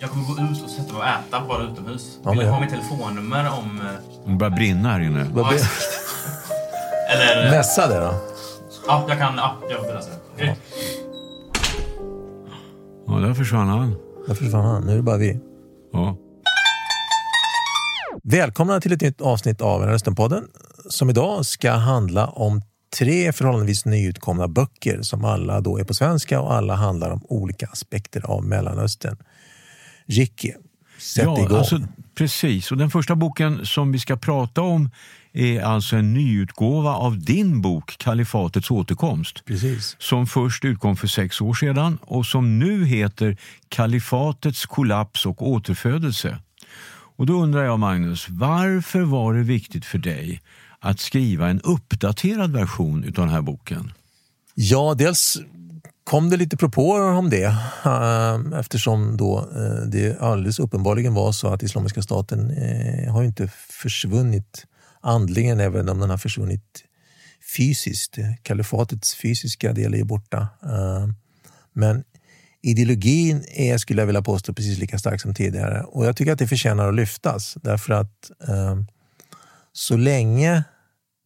[0.00, 2.18] Jag kommer gå ut och sätta mig och äta bara utomhus.
[2.24, 3.80] Ja, Vill du jag- ha mitt telefonnummer om...
[3.80, 5.24] eh, Det börjar brinna här inne.
[5.24, 5.44] Blir-
[7.12, 7.46] Eller...
[7.46, 8.14] eh, Mässa det då?
[8.86, 9.34] Ja, jag kan...
[9.36, 10.16] Ja, jag får läsa det.
[10.34, 10.56] Okej.
[13.06, 13.94] Ja, där försvann han.
[14.28, 14.82] Där försvann han.
[14.86, 15.40] Nu är det bara vi.
[15.92, 16.16] Ja.
[18.22, 20.44] Välkomna till ett nytt avsnitt av Mellanösternpodden
[20.88, 22.62] som idag ska handla om
[22.98, 27.66] tre förhållandevis nyutkomna böcker som alla då är på svenska och alla handlar om olika
[27.66, 29.16] aspekter av Mellanöstern.
[30.10, 30.52] Ricky,
[30.98, 31.58] sätt ja, igång.
[31.58, 31.80] alltså,
[32.14, 32.72] precis.
[32.72, 34.90] Och den första boken som vi ska prata om
[35.32, 39.44] är alltså en nyutgåva av din bok Kalifatets återkomst.
[39.44, 39.96] Precis.
[39.98, 43.36] Som först utkom för sex år sedan och som nu heter
[43.68, 46.38] Kalifatets kollaps och återfödelse.
[47.16, 50.42] Och då undrar jag Magnus, varför var det viktigt för dig
[50.78, 53.92] att skriva en uppdaterad version utav den här boken?
[54.54, 55.38] Ja, dels
[56.10, 61.48] kom det lite propåer om det ehm, eftersom då eh, det alldeles uppenbarligen var så
[61.48, 63.48] att Islamiska staten eh, har inte
[63.82, 64.66] försvunnit
[65.00, 66.84] andligen även om den har försvunnit
[67.56, 68.16] fysiskt.
[68.42, 70.48] Kalifatets fysiska del är borta.
[70.62, 71.14] Ehm,
[71.72, 72.04] men
[72.62, 75.82] ideologin är, skulle jag vilja påstå, precis lika stark som tidigare.
[75.82, 78.86] Och jag tycker att det förtjänar att lyftas därför att ehm,
[79.72, 80.64] så länge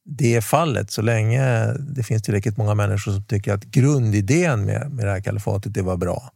[0.05, 4.91] det är fallet, så länge det finns tillräckligt många människor som tycker att grundidén med,
[4.91, 6.31] med det här kalifatet det var bra.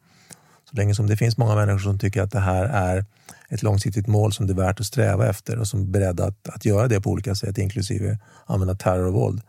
[0.71, 3.05] Så länge som det finns många människor som tycker att det här är
[3.49, 6.49] ett långsiktigt mål som det är värt att sträva efter och som är beredda att,
[6.49, 9.43] att göra det på olika sätt, inklusive använda terror och våld,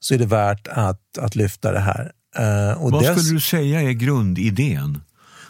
[0.00, 2.12] så är det värt att, att lyfta det här.
[2.76, 5.02] Och Vad dess- skulle du säga är grundidén?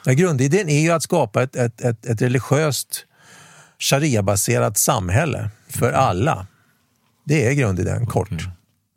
[0.05, 3.05] Ja, grundidén är ju att skapa ett, ett, ett, ett religiöst
[3.79, 6.47] sharia-baserat samhälle för alla.
[7.29, 8.49] Det är grundidén, kort.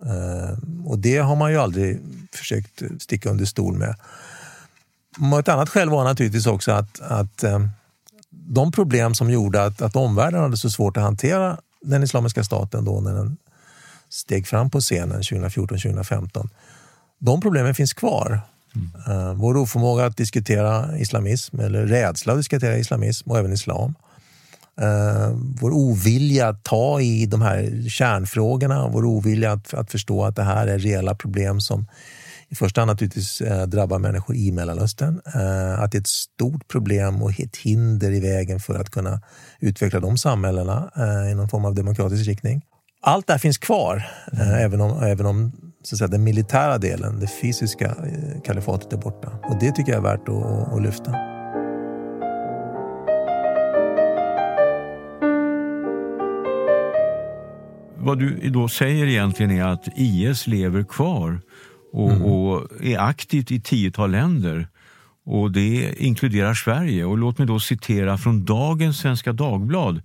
[0.05, 1.99] Eh, och det har man ju aldrig
[2.31, 3.95] försökt sticka under stol med.
[5.39, 7.59] Ett annat skäl var naturligtvis också att, att eh,
[8.29, 12.85] de problem som gjorde att, att omvärlden hade så svårt att hantera den Islamiska staten
[12.85, 13.37] då när den
[14.09, 16.49] steg fram på scenen 2014-2015.
[17.19, 18.41] De problemen finns kvar.
[19.07, 23.95] Eh, Vår oförmåga att diskutera islamism eller rädsla att diskutera islamism och även islam.
[24.81, 25.29] Eh,
[25.61, 30.43] Vår ovilja att ta i de här kärnfrågorna, vår ovilja att, att förstå att det
[30.43, 31.87] här är reella problem som
[32.49, 35.21] i första hand naturligtvis eh, drabbar människor i Mellanöstern.
[35.35, 39.21] Eh, Att det är ett stort problem och ett hinder i vägen för att kunna
[39.59, 40.91] utveckla de samhällena
[41.31, 42.61] i någon form av demokratisk riktning.
[43.03, 45.51] Allt det här finns kvar, eh, även om, även om
[45.83, 47.95] så att säga, den militära delen, det fysiska
[48.45, 49.31] kalifatet är borta.
[49.49, 51.30] Och det tycker jag är värt att, att lyfta.
[58.03, 61.41] Vad du då säger egentligen är att IS lever kvar
[61.93, 64.67] och, och är aktivt i tiotal länder.
[65.25, 67.05] Och det inkluderar Sverige.
[67.05, 70.01] Och låt mig då citera från dagens Svenska Dagblad.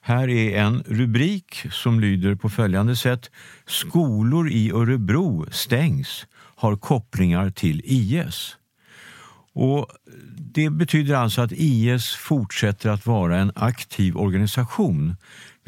[0.00, 3.30] Här är en rubrik som lyder på följande sätt.
[3.66, 6.26] Skolor i Örebro stängs,
[6.56, 8.56] har kopplingar till IS.
[9.54, 9.86] Och
[10.36, 15.16] Det betyder alltså att IS fortsätter att vara en aktiv organisation,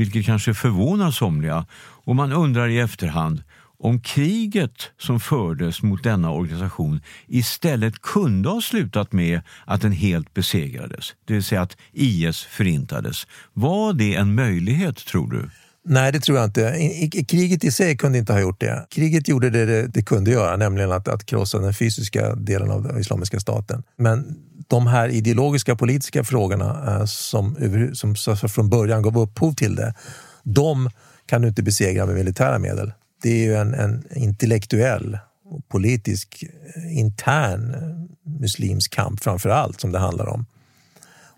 [0.00, 1.66] vilket kanske förvånar somliga.
[2.04, 3.42] Och man undrar i efterhand
[3.78, 10.34] om kriget som fördes mot denna organisation istället kunde ha slutat med att den helt
[10.34, 13.26] besegrades, det vill säga att IS förintades.
[13.52, 15.50] Var det en möjlighet, tror du?
[15.84, 16.60] Nej, det tror jag inte.
[16.60, 18.86] I, i, kriget i sig kunde inte ha gjort det.
[18.90, 23.00] Kriget gjorde det det, det kunde göra, nämligen att, att krossa den fysiska delen av
[23.00, 23.82] Islamiska staten.
[23.96, 24.36] Men
[24.68, 27.56] de här ideologiska politiska frågorna eh, som,
[27.92, 29.94] som från början gav upphov till det,
[30.42, 30.90] de
[31.26, 32.92] kan du inte besegra med militära medel.
[33.22, 36.44] Det är ju en, en intellektuell och politisk
[36.90, 40.46] intern eh, muslimsk kamp framför allt som det handlar om.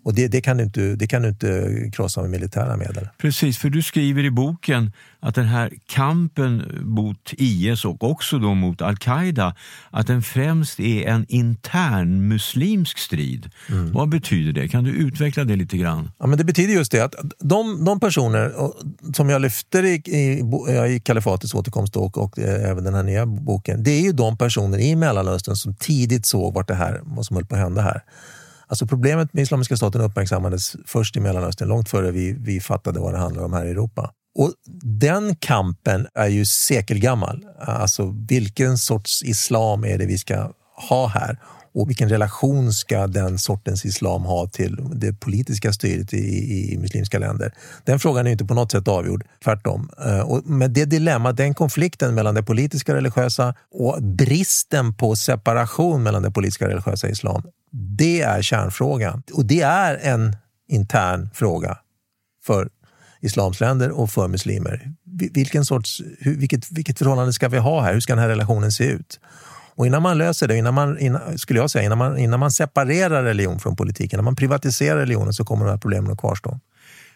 [0.03, 3.09] Och det, det, kan du inte, det kan du inte krossa med militära medel.
[3.17, 8.53] Precis, för du skriver i boken att den här kampen mot IS och också då
[8.53, 9.55] mot al-Qaida,
[9.89, 13.49] att den främst är en intern muslimsk strid.
[13.93, 14.67] Vad betyder det?
[14.67, 16.11] Kan du utveckla det lite grann?
[16.19, 18.53] Ja, men det betyder just det att de, de personer
[19.13, 23.25] som jag lyfter i, i, i Kalifatets återkomst och, och eh, även den här nya
[23.25, 27.25] boken, det är ju de personer i Mellanöstern som tidigt såg vart det här, vad
[27.25, 28.01] som höll på att hända här.
[28.67, 33.13] Alltså problemet med Islamiska staten uppmärksammades först i Mellanöstern, långt före vi, vi fattade vad
[33.13, 34.11] det handlar om här i Europa.
[34.35, 34.51] Och
[34.83, 37.45] den kampen är ju sekelgammal.
[37.59, 40.51] Alltså vilken sorts islam är det vi ska
[40.89, 41.39] ha här?
[41.73, 46.17] Och vilken relation ska den sortens islam ha till det politiska styret i,
[46.73, 47.53] i muslimska länder?
[47.83, 49.89] Den frågan är inte på något sätt avgjord, tvärtom.
[50.05, 55.15] Eh, och med det dilemma, den konflikten mellan det politiska och religiösa och bristen på
[55.15, 59.23] separation mellan det politiska och religiösa islam, det är kärnfrågan.
[59.33, 60.35] Och det är en
[60.67, 61.77] intern fråga
[62.45, 62.69] för
[63.21, 64.91] islamsländer och för muslimer.
[65.33, 67.93] Vilken sorts, vilket, vilket förhållande ska vi ha här?
[67.93, 69.19] Hur ska den här relationen se ut?
[69.75, 72.51] Och innan man löser det, innan man, innan, skulle jag säga, innan man, innan man
[72.51, 76.59] separerar religion från politiken, när man privatiserar religionen så kommer de här problemen att kvarstå.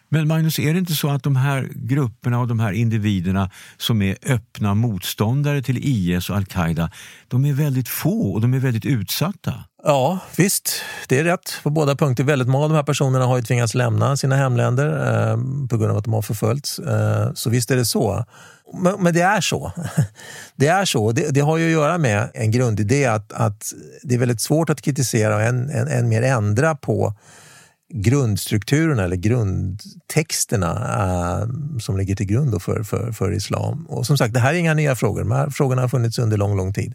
[0.09, 4.01] Men Magnus, är det inte så att de här grupperna och de här individerna som
[4.01, 6.91] är öppna motståndare till IS och al-Qaida,
[7.27, 9.53] de är väldigt få och de är väldigt utsatta?
[9.83, 10.81] Ja, visst.
[11.07, 12.23] Det är rätt på båda punkter.
[12.23, 15.37] Väldigt många av de här personerna har ju tvingats lämna sina hemländer eh,
[15.69, 16.79] på grund av att de har förföljts.
[16.79, 18.25] Eh, så visst är det så.
[18.73, 19.71] Men, men, det är så.
[20.55, 21.11] Det är så.
[21.11, 24.69] Det, det, har ju att göra med en grundidé att, att det är väldigt svårt
[24.69, 27.13] att kritisera och än, än, än mer ändra på
[27.93, 30.71] grundstrukturerna eller grundtexterna
[31.41, 31.47] äh,
[31.79, 33.85] som ligger till grund för, för, för islam.
[33.85, 35.19] Och som sagt, det här är inga nya frågor.
[35.19, 36.93] De här frågorna har funnits under lång, lång tid.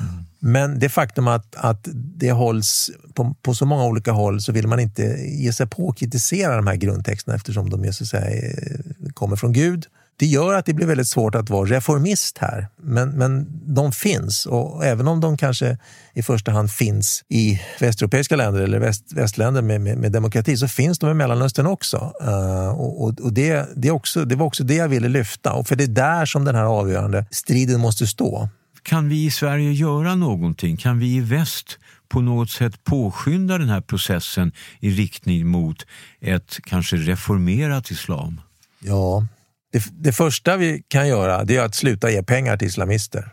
[0.00, 0.24] Mm.
[0.38, 4.66] Men det faktum att, att det hålls på, på, så många olika håll så vill
[4.66, 8.48] man inte ge sig på att kritisera de här grundtexterna eftersom de är, så säga,
[8.48, 9.86] eh, kommer från Gud
[10.16, 12.68] det gör att det blir väldigt svårt att vara reformist här.
[12.76, 15.78] Men, men de finns och även om de kanske
[16.14, 20.68] i första hand finns i västeuropeiska länder eller väst, västländer med, med, med, demokrati så
[20.68, 22.12] finns de i Mellanöstern också.
[22.22, 25.76] Uh, och, och det, det, också, det var också det jag ville lyfta och för
[25.76, 28.48] det är där som den här avgörande striden måste stå.
[28.82, 30.76] Kan vi i Sverige göra någonting?
[30.76, 31.78] Kan vi i väst
[32.08, 35.86] på något sätt påskynda den här processen i riktning mot
[36.20, 38.40] ett kanske reformerat islam?
[38.80, 39.26] Ja,
[39.74, 43.30] det, det, första vi kan göra det är att sluta ge pengar till islamister.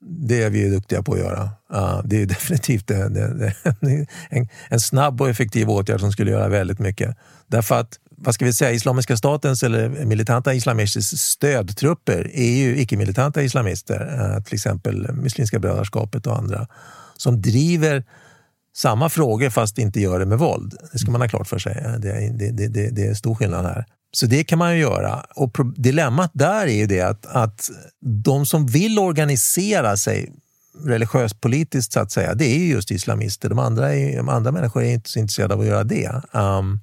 [0.00, 1.42] Det är vi duktiga på att göra.
[1.74, 3.54] Uh, det är definitivt det, det,
[4.30, 7.16] en, en, snabb och effektiv åtgärd som skulle göra väldigt mycket.
[7.46, 13.42] Därför att vad ska vi säga, Islamiska statens eller militanta islamisters stödtrupper är ju icke-militanta
[13.42, 16.66] islamister, uh, till exempel Muslimska brödraskapet och andra,
[17.16, 18.04] som driver
[18.76, 20.74] samma frågor fast inte gör det med våld.
[20.92, 21.82] Det ska man ha klart för sig.
[21.84, 23.84] Eh, det, det, det, det är stor skillnad här.
[24.16, 25.26] Så det kan man ju göra.
[25.34, 27.70] Och dilemmat där är ju det att, att
[28.00, 30.32] de som vill organisera sig
[30.84, 33.48] religiöst politiskt så att säga, det är ju just islamister.
[33.48, 36.22] De andra, är, de andra människor är inte så intresserade av att göra det.
[36.32, 36.80] Um,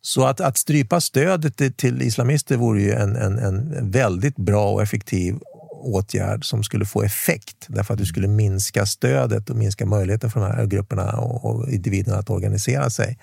[0.00, 4.72] så att, att strypa stödet till, till islamister vore ju en, en, en väldigt bra
[4.72, 5.38] och effektiv
[5.84, 10.40] åtgärd som skulle få effekt därför att du skulle minska stödet och minska möjligheten för
[10.40, 13.18] de här grupperna och, och individerna att organisera sig.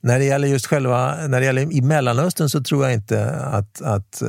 [0.00, 3.82] När det gäller just själva, när det gäller i Mellanöstern så tror jag inte att,
[3.82, 4.28] att eh,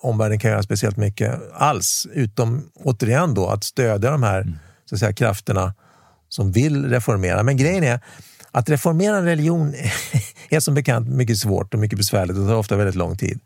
[0.00, 2.06] omvärlden kan göra speciellt mycket alls.
[2.12, 4.54] Utom återigen då att stödja de här mm.
[4.84, 5.74] så att säga, krafterna
[6.28, 7.42] som vill reformera.
[7.42, 8.00] Men grejen är
[8.50, 9.74] att reformera en religion
[10.48, 13.40] är som bekant mycket svårt och mycket besvärligt och tar ofta väldigt lång tid.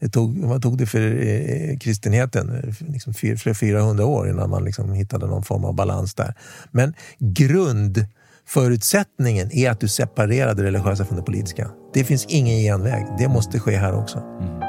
[0.00, 2.74] Det tog, vad tog det för eh, kristenheten?
[2.88, 3.14] Liksom
[3.54, 6.34] 400 år innan man liksom hittade någon form av balans där.
[6.70, 8.06] Men grund
[8.52, 11.70] Förutsättningen är att du separerar det religiösa från det politiska.
[11.94, 13.06] Det finns ingen genväg.
[13.18, 14.18] Det måste ske här också.
[14.18, 14.60] Mm.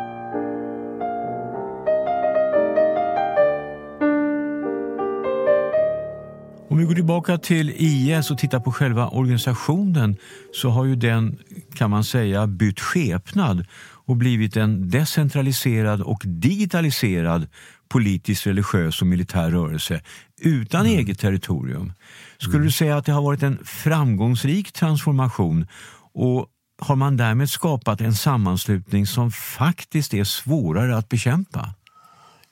[6.69, 10.17] Om vi går tillbaka till IS och tittar på själva organisationen
[10.53, 11.37] så har ju den,
[11.75, 13.65] kan man säga, bytt skepnad
[14.05, 17.47] och blivit en decentraliserad och digitaliserad
[17.91, 20.01] politisk, religiös och militär rörelse
[20.41, 20.99] utan mm.
[20.99, 21.93] eget territorium.
[22.38, 22.65] Skulle mm.
[22.65, 25.67] du säga att det har varit en framgångsrik transformation
[26.13, 26.47] och
[26.81, 31.74] har man därmed skapat en sammanslutning som faktiskt är svårare att bekämpa?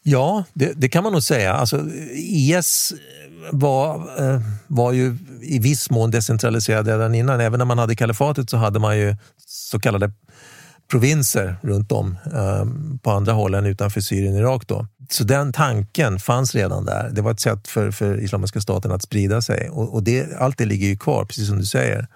[0.04, 1.54] Ja, det, det kan man nog säga.
[1.54, 2.94] Alltså, IS
[3.52, 7.40] var, eh, var ju i viss mån decentraliserad redan innan.
[7.40, 9.16] Även när man hade kalifatet så hade man ju
[9.46, 10.12] så kallade
[10.92, 12.66] provinser runt om eh,
[13.02, 14.68] på andra håll än utanför Syrien och Irak.
[14.68, 14.88] Då.
[15.10, 17.10] Så den tanken fanns redan där.
[17.14, 19.70] Det var ett sätt för, för Islamiska staten att sprida sig.
[19.70, 22.08] Och, och det, allt det ligger ju kvar, precis som du säger.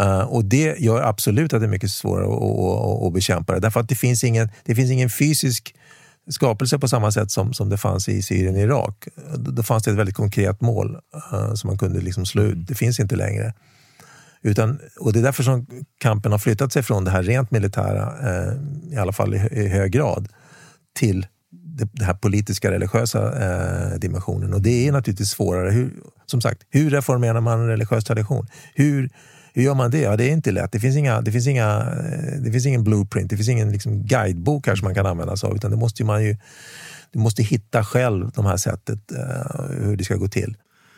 [0.00, 3.60] Uh, och det gör absolut att det är mycket svårare att, att, att bekämpa det.
[3.60, 5.74] Därför att det finns ingen, det finns ingen fysisk
[6.30, 9.08] skapelse på samma sätt som, som det fanns i Syrien och Irak.
[9.36, 10.98] Då fanns det ett väldigt konkret mål
[11.32, 12.66] uh, som man kunde liksom slå ut.
[12.66, 13.54] Det finns inte längre.
[14.44, 15.66] Utan, och det är därför som
[15.98, 18.52] kampen har flyttat sig från det här rent militära, eh,
[18.92, 20.28] i alla fall i, i hög grad,
[20.94, 24.54] till den här politiska religiösa eh, dimensionen.
[24.54, 25.70] Och det är naturligtvis svårare.
[25.70, 25.92] Hur,
[26.26, 28.46] som sagt, hur reformerar man en religiös tradition?
[28.74, 29.10] Hur,
[29.54, 30.00] hur gör man det?
[30.00, 30.72] Ja, det är inte lätt.
[30.72, 34.02] Det finns, inga, det finns, inga, eh, det finns ingen blueprint, det finns ingen liksom,
[34.02, 35.56] guidebok här som man kan använda sig av.
[35.56, 36.36] Utan det måste man ju,
[37.12, 40.56] du måste hitta själv de här sättet, eh, hur det ska gå till.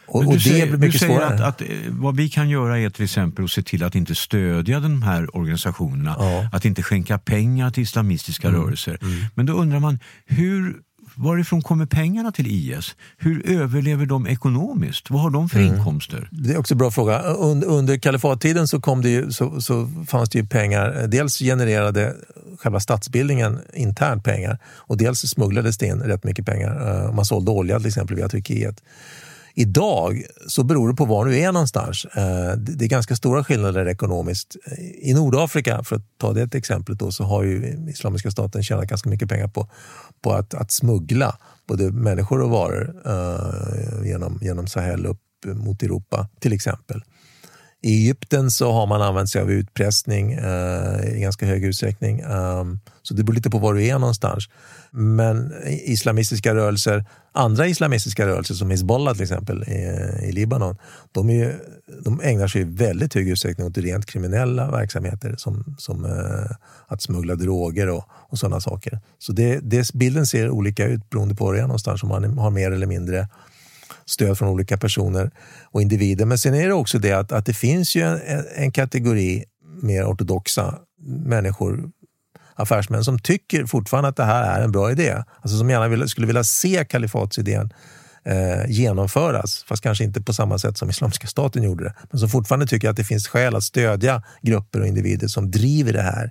[0.09, 1.35] Och, och du det säger, blir mycket du säger svårare.
[1.35, 4.15] att, att eh, vad vi kan göra är till exempel att se till att inte
[4.15, 6.39] stödja de här organisationerna, Ja.
[6.39, 6.49] Mm.
[6.53, 8.99] att inte skänka pengar till islamistiska rörelser.
[9.35, 10.77] Men då undrar man, hur,
[11.15, 12.95] varifrån kommer pengarna till IS?
[13.19, 15.11] Hur överlever de ekonomiskt?
[15.11, 15.75] Vad har de för Mm.
[15.75, 16.29] inkomster?
[16.31, 17.21] Det är också en bra fråga.
[17.21, 21.07] Under, under kalifattiden så, kom det ju, så, så fanns det ju pengar.
[21.07, 22.15] Dels genererade
[22.59, 27.05] själva statsbildningen internt pengar och dels smugglades det in rätt mycket pengar.
[27.07, 28.83] Eh, Man sålde olja till exempel via Turkiet.
[29.59, 32.05] Idag så beror det på var du är någonstans.
[32.05, 34.57] Eh, det är ganska stora skillnader ekonomiskt.
[34.67, 38.63] Eh, I Nordafrika, för att ta det exemplet, exempel, då, så har ju Islamiska staten
[38.63, 39.69] tjänat ganska mycket pengar på,
[40.23, 46.29] på att, att smuggla både människor och varor eh, genom, genom Sahel upp mot Europa
[46.41, 47.03] till exempel.
[47.83, 52.25] I Egypten så har man använt sig av utpressning eh, i ganska hög utsträckning.
[52.25, 54.49] Um, så det beror lite på var du är någonstans.
[54.91, 60.77] Men islamistiska rörelser, andra islamistiska rörelser som Hizbollah till exempel i, i Libanon,
[61.13, 61.59] de, är, ju-
[62.05, 66.57] de ägnar sig i väldigt hög utsträckning åt rent kriminella verksamheter som, som eh,
[66.87, 69.01] att smuggla droger och, och sådana saker.
[69.19, 72.39] Så det, det, bilden ser olika ut beroende på var du är någonstans, om man
[72.39, 73.29] har mer eller mindre
[74.07, 75.31] stöd från olika personer
[75.65, 76.25] och individer.
[76.25, 79.45] Men sen är det också det att, att det finns ju en, en kategori
[79.83, 80.75] mer ortodoxa
[81.25, 81.91] människor,
[82.55, 85.25] affärsmän, som tycker fortfarande att det här är en bra idé.
[85.43, 87.73] Alltså som gärna vill, skulle vilja se kalifatsidén
[88.25, 91.95] eh, genomföras, fast kanske inte på samma sätt som Islamiska staten gjorde det.
[92.11, 95.93] Men som fortfarande tycker att det finns skäl att stödja grupper och individer som driver
[95.93, 96.31] det här.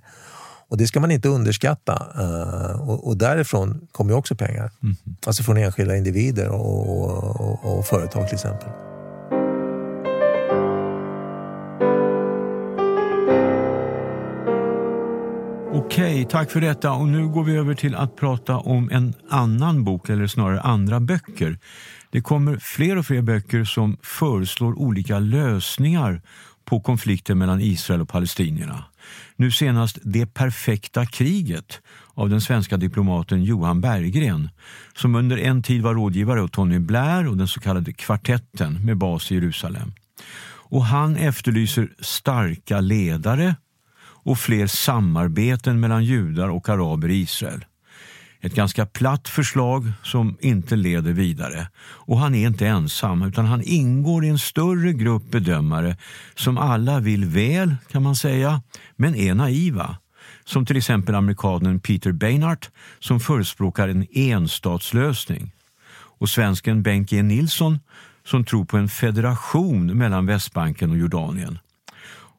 [0.68, 2.06] Och det ska man inte underskatta.
[2.18, 4.70] Eh, och, och därifrån kommer också pengar.
[5.26, 8.68] Alltså från enskilda individer och, och, och, och företag till exempel.
[15.72, 16.92] Okej, tack för detta.
[16.92, 21.00] Och nu går vi över till att prata om en annan bok, eller snarare andra
[21.00, 21.58] böcker.
[22.10, 26.22] Det kommer fler och fler böcker som föreslår olika lösningar
[26.64, 28.84] på konflikten mellan Israel och palestinierna.
[29.36, 31.80] Nu senast Det perfekta kriget
[32.14, 34.48] av den svenska diplomaten Johan Berggren
[34.94, 38.96] som under en tid var rådgivare åt Tony Blair och den så kallade kvartetten med
[38.98, 39.92] bas i Jerusalem.
[40.68, 43.56] Och han efterlyser starka ledare
[44.26, 47.64] och fler samarbeten mellan judar och araber i Israel.
[48.40, 51.68] Ett ganska platt förslag som inte leder vidare.
[51.78, 55.96] Och han är inte ensam utan han ingår i en större grupp bedömare
[56.34, 58.62] som alla vill väl kan man säga,
[58.96, 59.96] men är naiva.
[60.44, 65.52] Som till exempel amerikanen Peter Beinart som förespråkar en enstatslösning.
[66.18, 67.78] Och svensken Bengt G Nilsson
[68.24, 71.58] som tror på en federation mellan Västbanken och Jordanien.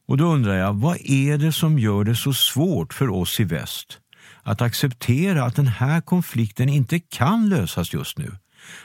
[0.07, 3.43] Och då undrar jag, vad är det som gör det så svårt för oss i
[3.43, 3.99] väst
[4.47, 8.31] att acceptera att den här konflikten inte kan lösas just nu?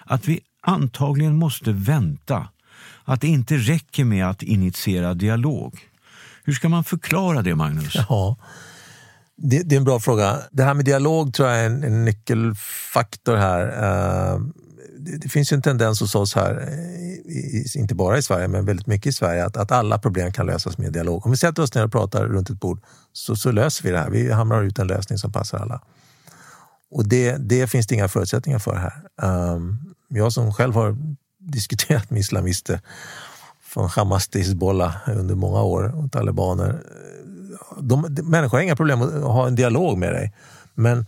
[0.05, 2.49] Att vi antagligen måste vänta?
[3.05, 5.79] Att det inte räcker med att initiera dialog?
[6.45, 7.95] Hur ska man förklara det, Magnus?
[7.95, 8.37] Ja,
[9.37, 10.39] det, det är en bra fråga.
[10.51, 13.67] Det här med dialog tror jag är en, en nyckelfaktor här.
[14.35, 14.41] Uh
[15.05, 18.23] det, det finns ju en tendens hos oss här, eh, i, i, inte bara i
[18.23, 21.27] Sverige, men väldigt mycket i Sverige, att, att alla problem kan lösas med dialog.
[21.27, 22.83] Om vi sätter oss ner och pratar runt ett bord
[23.13, 24.11] så, så löser vi det här.
[24.11, 25.81] Vi hamnar ut en lösning som passar alla.
[26.91, 28.93] Och det, det finns det inga förutsättningar för här.
[29.55, 30.97] Um, jag som själv har
[31.39, 32.81] diskuterat med islamister
[33.63, 36.69] från Hamas till Hizbollah under många år och talibaner.
[36.69, 40.33] Eh, de, de, människor har inga problem att ha en dialog med dig.
[40.75, 41.07] Men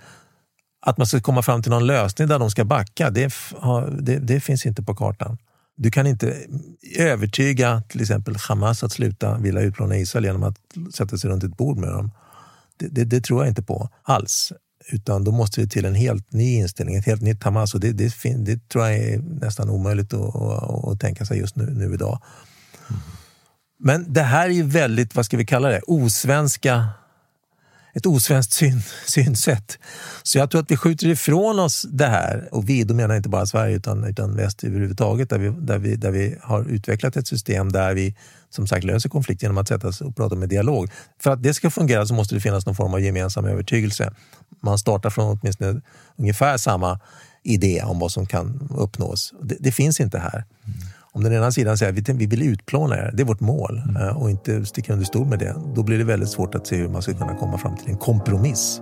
[0.86, 3.34] att man ska komma fram till någon lösning där de ska backa, det,
[4.00, 5.38] det, det finns inte på kartan.
[5.76, 6.36] Du kan inte
[6.98, 10.56] övertyga till exempel Hamas att sluta vilja utplåna Israel genom att
[10.94, 12.10] sätta sig runt ett bord med dem.
[12.76, 14.52] Det, det, det tror jag inte på alls.
[14.92, 17.74] Utan då måste det till en helt ny inställning, ett helt nytt Hamas.
[17.74, 21.56] Och det, det, det tror jag är nästan omöjligt att, att, att tänka sig just
[21.56, 22.22] nu, nu idag.
[22.88, 23.00] Mm.
[23.78, 26.88] Men det här är ju väldigt, vad ska vi kalla det, osvenska
[27.94, 29.78] ett osvenskt syn, synsätt.
[30.22, 33.18] Så jag tror att vi skjuter ifrån oss det här, och vi, då menar jag
[33.18, 37.16] inte bara Sverige utan, utan väst överhuvudtaget, där vi, där, vi, där vi har utvecklat
[37.16, 38.14] ett system där vi
[38.50, 40.90] som sagt löser konflikt genom att sätta sig och prata med dialog.
[41.20, 44.12] För att det ska fungera så måste det finnas någon form av gemensam övertygelse.
[44.62, 45.80] Man startar från åtminstone
[46.16, 47.00] ungefär samma
[47.42, 49.34] idé om vad som kan uppnås.
[49.42, 50.44] Det, det finns inte här.
[50.64, 50.78] Mm.
[51.16, 54.16] Om den ena sidan säger att vi vill utplåna er, det är vårt mål mm.
[54.16, 56.88] och inte sticka under stol med det, då blir det väldigt svårt att se hur
[56.88, 58.80] man ska kunna komma fram till en kompromiss.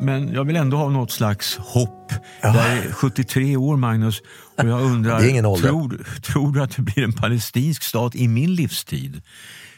[0.00, 2.12] Men jag vill ändå ha något slags hopp.
[2.42, 2.56] Ja.
[2.56, 4.22] Jag är 73 år, Magnus,
[4.58, 5.20] och jag undrar,
[5.56, 9.22] tror, tror du att det blir en palestinsk stat i min livstid?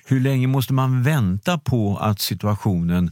[0.06, 3.10] Hur länge måste man vänta på att situationen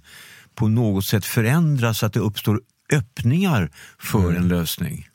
[0.55, 2.61] på något sätt förändras så att det uppstår
[2.93, 4.37] öppningar för Mm.
[4.37, 5.09] en lösning?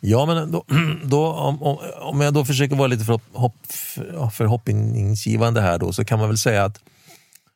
[0.00, 0.64] Ja, men då,
[1.04, 5.92] då, om, om, om jag då försöker vara lite förhopp, hopp, för, förhoppningsgivande här då,
[5.92, 6.80] så kan man väl säga att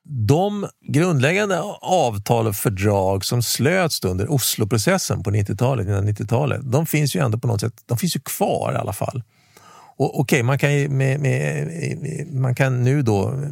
[0.06, 7.20] de grundläggande avtal och fördrag som slöts under Osloprocessen på 90-talet, 90-talet, de finns ju
[7.20, 9.22] ändå på något sätt de finns ju kvar i alla fall.
[9.96, 13.42] Och Okej, man, kan ju med, med, man kan nu då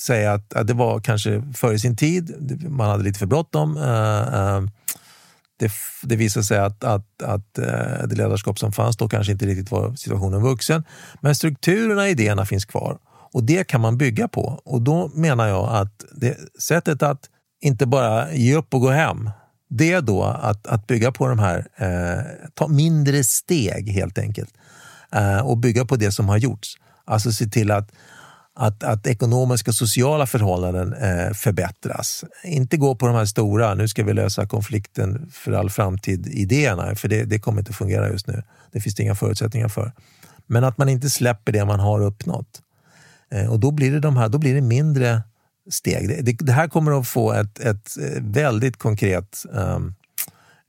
[0.00, 2.34] säga att, att det var kanske före sin tid,
[2.68, 3.76] man hade lite för bråttom.
[3.76, 3.82] Uh,
[4.34, 4.68] uh,
[5.64, 9.46] det, det visade sig att, att, att eh, det ledarskap som fanns då kanske inte
[9.46, 10.84] riktigt var situationen vuxen.
[11.20, 12.98] Men strukturerna, idéerna finns kvar
[13.32, 14.60] och det kan man bygga på.
[14.64, 17.20] Och då menar jag att det, sättet att
[17.60, 19.30] inte bara ge upp och gå hem,
[19.70, 24.54] det är då att, att bygga på de här, eh, ta mindre steg helt enkelt
[25.12, 26.76] eh, och bygga på det som har gjorts.
[27.04, 27.92] Alltså se till att
[28.56, 32.24] att, att ekonomiska och sociala förhållanden eh, förbättras.
[32.44, 37.08] Inte gå på de här stora, nu ska vi lösa konflikten för all framtid-idéerna, för
[37.08, 38.42] det, det kommer inte fungera just nu.
[38.72, 39.92] Det finns det inga förutsättningar för.
[40.46, 42.62] Men att man inte släpper det man har uppnått.
[43.30, 45.22] Eh, och då blir det, de här, då blir det mindre
[45.70, 46.08] steg.
[46.08, 49.94] Det, det, det här kommer att få ett, ett eh, väldigt konkret um,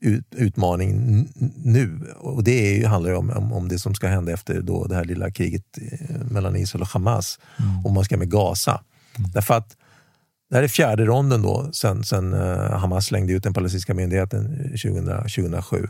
[0.00, 2.14] ut, utmaning nu.
[2.16, 4.94] Och det är ju, handlar om, om, om, det som ska hända efter då det
[4.94, 5.78] här lilla kriget
[6.30, 7.38] mellan Israel och Hamas.
[7.58, 7.86] Mm.
[7.86, 8.80] Och man ska med Gaza.
[9.18, 9.30] Mm.
[9.30, 9.76] Därför att
[10.50, 14.56] det här är fjärde ronden då sen, sen uh, Hamas slängde ut den palestinska myndigheten
[14.82, 15.88] 2000, 2007.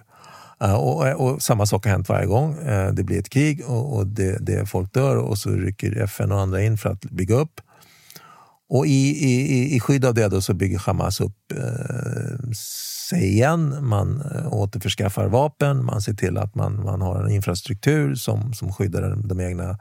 [0.65, 2.57] Uh, och, och, samma sak har hänt varje gång.
[2.93, 6.41] Det blir ett krig och, och det, det, folk dör och så rycker FN och
[6.41, 7.61] andra in för att bygga upp.
[8.69, 12.51] Och i, i, i skydd av det då så bygger Hamas upp eh,
[13.09, 13.87] sig igen.
[13.87, 18.73] Man eh, återförskaffar vapen, man ser till att man, man har en infrastruktur som, som
[18.73, 19.79] skyddar de, egna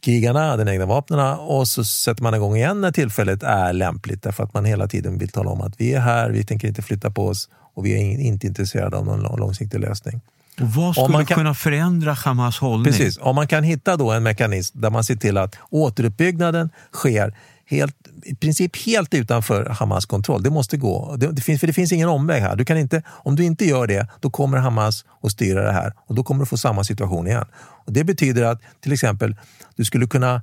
[0.00, 4.44] krigarna, de egna vapnen och så sätter man igång igen när tillfället är lämpligt därför
[4.44, 7.10] att man hela tiden vill tala om att vi är här, vi tänker inte flytta
[7.10, 10.20] på oss och vi är inte intresserade av någon långsiktig lösning.
[10.60, 12.92] Och vad skulle man kan, kunna förändra Hamas hållning?
[12.92, 17.34] Precis, om man kan hitta då en mekanism där man ser till att återuppbyggnaden sker
[17.66, 20.42] helt, i princip helt utanför Hamas kontroll.
[20.42, 21.16] Det måste gå.
[21.16, 22.56] Det, det, finns, för det finns ingen omväg här.
[22.56, 25.92] Du kan inte, om du inte gör det, då kommer Hamas att styra det här
[26.06, 27.44] och då kommer du få samma situation igen.
[27.86, 29.36] Och det betyder att till exempel
[29.76, 30.42] du skulle kunna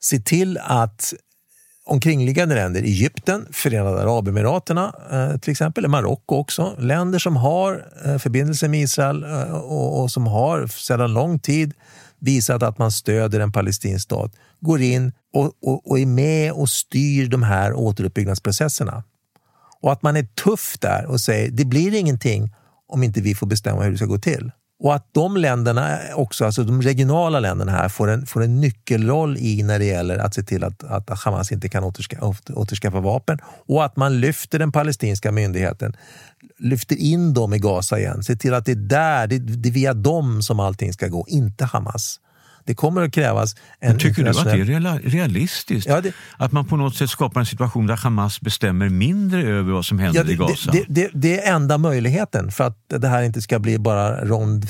[0.00, 1.14] se till att
[1.86, 8.68] omkringliggande länder, Egypten, Förenade Arabemiraterna eh, till exempel, Marocko också, länder som har eh, förbindelser
[8.68, 11.74] med Israel eh, och, och, som har sedan lång tid
[12.18, 16.68] visat att man stöder en palestinsk stat, går in och, och, och är med och
[16.68, 19.04] styr de här återuppbyggnadsprocesserna.
[19.80, 22.54] Och att man är tuff där och säger det blir ingenting
[22.88, 24.50] om inte vi får bestämma hur det ska gå till.
[24.78, 29.36] Och att de länderna också, alltså de regionala länderna här får en, får en nyckelroll
[29.36, 33.38] i när det gäller att se till att, att Hamas inte kan återskaffa, återskaffa vapen
[33.44, 35.96] och att man lyfter den palestinska myndigheten,
[36.58, 39.72] lyfter in dem i Gaza igen, se till att det är där, det, det är
[39.72, 42.20] via dem som allting ska gå, inte Hamas.
[42.66, 45.88] Det kommer att krävas en Men Tycker du att det är realistiskt?
[45.88, 49.72] Ja, det, att man på något sätt skapar en situation där Hamas bestämmer mindre över
[49.72, 50.72] vad som händer ja, det, i Gaza?
[50.88, 54.66] Det, det, är enda möjligheten för att det här inte ska bli bara rond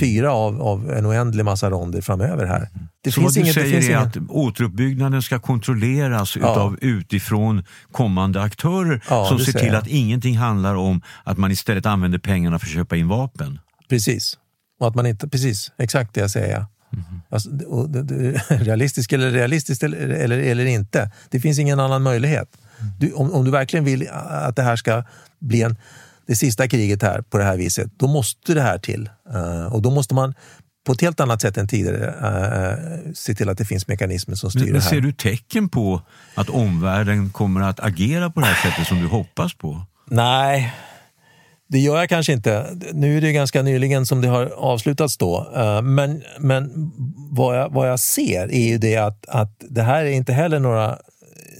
[0.00, 2.68] fyra av, av en oändlig massa ronder framöver här.
[3.04, 4.16] Det Så vad du inget, säger är inget...
[4.16, 6.46] att återuppbyggnaden ska kontrolleras ja.
[6.46, 9.76] av utifrån kommande aktörer ja, som ser till jag.
[9.76, 13.58] att ingenting handlar om att man istället använder pengarna för att köpa in vapen?
[13.88, 14.38] Precis.
[14.80, 16.66] Och att man inte, precis, exakt det jag säger.
[16.92, 17.04] Mm.
[17.28, 21.10] Alltså, det, det, realistiskt eller realistiskt eller, eller, eller, inte.
[21.30, 22.48] Det finns ingen annan möjlighet.
[22.98, 25.04] Du, om, om, du verkligen vill att det här ska
[25.38, 25.76] bli en,
[26.26, 29.10] det sista kriget här på det här viset, då måste det här till.
[29.34, 30.34] Uh, och då måste man
[30.86, 34.50] på ett helt annat sätt än tidigare uh, se till att det finns mekanismer som
[34.50, 34.90] styr men, det här.
[34.90, 36.02] Men ser du tecken på
[36.34, 39.86] att omvärlden kommer att agera på det här sättet som du hoppas på?
[40.10, 40.74] Nej,
[41.72, 42.66] det gör jag kanske inte.
[42.92, 45.46] Nu är det ganska nyligen som det har avslutats då.
[45.82, 46.92] Men, men
[47.30, 50.58] vad, jag, vad jag ser är ju det att, att det här är inte heller
[50.58, 50.98] några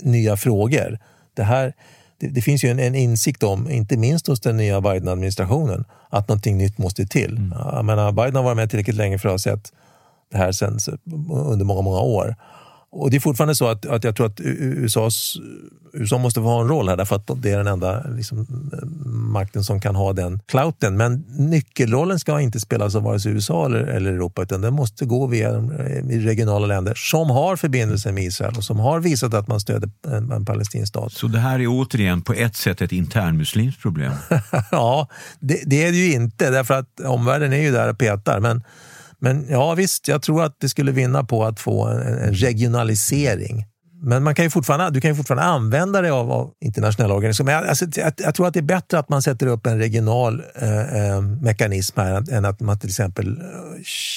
[0.03, 0.98] nya frågor.
[1.35, 1.72] Det, här,
[2.20, 6.29] det, det finns ju en, en, insikt om, inte minst hos den nya Biden-administrationen, att
[6.29, 7.37] någonting nytt måste till.
[7.37, 7.55] Mm.
[7.72, 9.72] Jag menar, Biden har varit med tillräckligt länge för att ha sett
[10.33, 10.79] det här sen,
[11.33, 12.37] under många, många år.
[12.92, 15.37] Och det är fortfarande så att, att jag tror att USAs,
[15.92, 18.46] USA måste få ha en roll här därför att det är den enda liksom,
[19.05, 20.96] makten som kan ha den clouten.
[20.96, 25.05] Men nyckelrollen ska inte spelas av vare sig USA eller, eller Europa utan den måste
[25.05, 25.50] gå via
[26.02, 30.33] regionala länder som har förbindelser med Israel och som har visat att man stöder en,
[30.33, 31.12] en palestinsk stat.
[31.12, 34.12] Så det här är återigen på ett sätt ett internmuslimskt problem?
[34.70, 35.09] ja,
[35.40, 38.40] det, det, är det ju inte därför att omvärlden är ju där och petar.
[38.40, 38.62] Men
[39.22, 43.64] men ja visst, jag tror att det skulle vinna på att få en, regionalisering.
[44.04, 47.61] Men man kan ju fortfarande, du kan ju fortfarande använda dig av, av internationella organisationer.
[47.61, 50.42] Men alltså, jag, jag, tror att det är bättre att man sätter upp en regional
[50.54, 53.40] eh, eh mekanism här än att man till exempel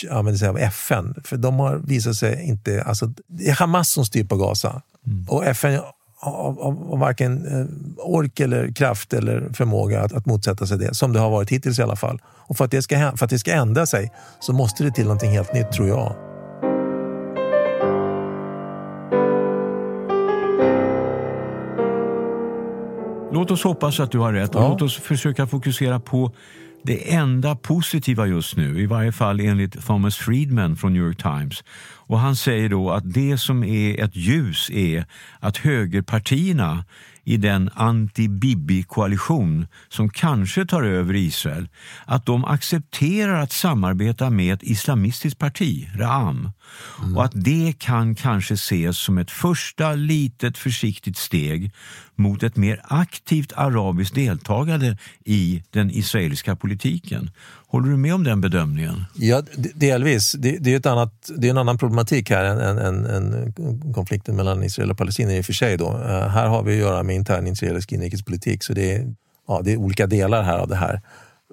[0.09, 1.15] eh, använder sig av FN.
[1.23, 2.83] För de har visat sig inte...
[2.83, 4.81] Alltså, det är Hamas som styr på Gaza.
[5.07, 5.25] Mm.
[5.29, 5.79] Och FN
[6.31, 6.53] har,
[6.89, 7.65] har varken eh,
[8.05, 11.79] ork eller kraft eller förmåga att, att motsätta sig det, som det har varit hittills
[11.79, 12.21] i alla fall.
[12.25, 15.03] Och för att, det ska, för att det ska ändra sig så måste det till
[15.03, 16.15] någonting helt nytt, tror jag.
[23.31, 24.69] Låt oss hoppas att du har rätt och ja.
[24.69, 26.31] låt oss försöka fokusera på
[26.85, 31.63] det enda positiva just nu, i varje fall enligt Thomas Friedman från New York Times.
[32.07, 35.05] Och Han säger då att det som är ett ljus är
[35.39, 36.85] att högerpartierna
[37.25, 41.67] i den anti-Bibi-koalition som kanske tar över Israel,
[42.05, 46.51] att de accepterar att samarbeta med ett islamistiskt parti, Ra'am.
[47.01, 47.17] Mm.
[47.17, 51.71] Och att det kan kanske ses som ett första litet försiktigt steg
[52.15, 57.29] mot ett mer aktivt arabiskt deltagande i den israeliska politiken.
[57.67, 59.05] Håller du med om den bedömningen?
[59.15, 59.41] Ja,
[59.75, 60.31] delvis.
[60.31, 63.53] Det, det är, ett annat, det är en annan problematik här än, än, än
[63.93, 65.77] konflikten mellan Israel och Palestina i och för sig.
[65.77, 65.87] Då.
[65.87, 69.15] Eh, här har vi att göra med intern israelisk inrikespolitik så det är,
[69.47, 71.01] ja, det är olika delar här av det här.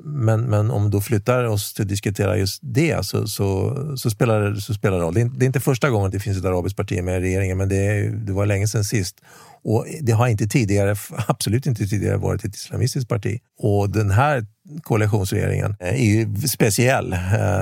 [0.04, 4.10] Men, men om vi då flyttar oss till att diskutera just det så, så, så,
[4.10, 5.14] spelar, det, så spelar det roll.
[5.14, 7.58] Det är, det är inte första gången det finns ett arabiskt parti med i regeringen
[7.58, 9.20] men det, är, det var länge sedan sist.
[9.64, 10.96] Och det har inte tidigare,
[11.28, 13.40] absolut inte tidigare varit ett islamistiskt parti.
[13.58, 14.46] Och den här
[14.82, 17.18] koalitionsregeringen är ju speciell eh,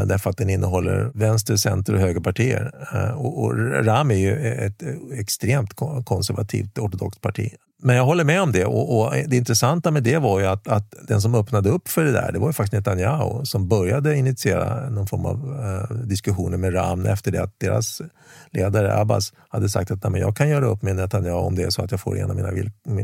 [0.06, 2.72] därför att den innehåller vänster, center och högerpartier.
[2.94, 4.82] Eh, och Ram är ju ett
[5.14, 7.50] extremt konservativt ortodoxt parti.
[7.82, 10.68] Men jag håller med om det och, och, det intressanta med det var ju att,
[10.68, 14.16] att, den som öppnade upp för det där, det var ju faktiskt Netanyahu som började
[14.16, 18.02] initiera någon form av eh, diskussioner med Ram efter det att deras
[18.50, 21.82] ledare Abbas hade sagt att jag kan göra upp med Netanyahu om det är så
[21.82, 22.50] att jag får igenom mina,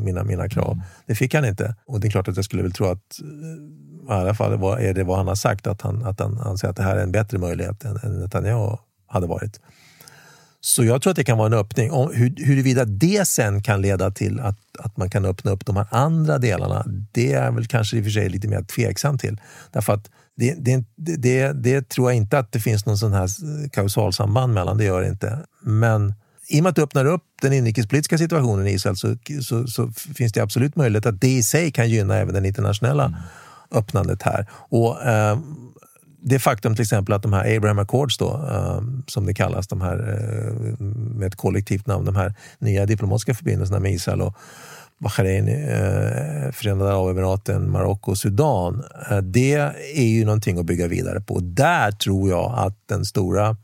[0.00, 0.72] mina, mina krav.
[0.72, 0.84] Mm.
[1.06, 1.74] Det fick han inte.
[1.86, 3.20] Och det är klart att jag skulle väl tro att
[4.08, 6.76] i alla fall är det vad han har sagt, att han, att han anser att
[6.76, 9.60] det här är en bättre möjlighet än, än Netanyahu hade varit.
[10.60, 11.90] Så jag tror att det kan vara en öppning.
[11.90, 15.76] Om, hur, huruvida det sen kan leda till att, att man kan öppna upp de
[15.76, 19.40] här andra delarna, det är väl kanske i och för sig lite mer tveksam till.
[19.72, 23.28] Därför att det, det, det, det tror jag inte att det finns någon sån här
[23.68, 25.38] kausalsamband mellan, det gör det inte.
[25.62, 26.14] Men
[26.48, 29.92] i och med att du öppnar upp den inrikespolitiska situationen i Israel så, så, så,
[29.92, 33.18] finns det absolut möjlighet att det i sig kan gynna även den internationella mm
[33.70, 34.46] öppnandet här.
[34.50, 35.38] Och, eh,
[36.28, 39.80] det faktum till exempel att de här Abraham Accords, då, um, som det kallas, de
[39.80, 44.34] här, uh, med ett kollektivt namn, de här nya diplomatiska förbindelserna med Israel och
[44.98, 48.84] Bahrain, uh, Förenade Arabemiraten, Marocko och Sudan.
[49.10, 49.54] Uh, det
[49.94, 51.40] är ju någonting att bygga vidare på.
[51.40, 53.56] Där tror jag att den stora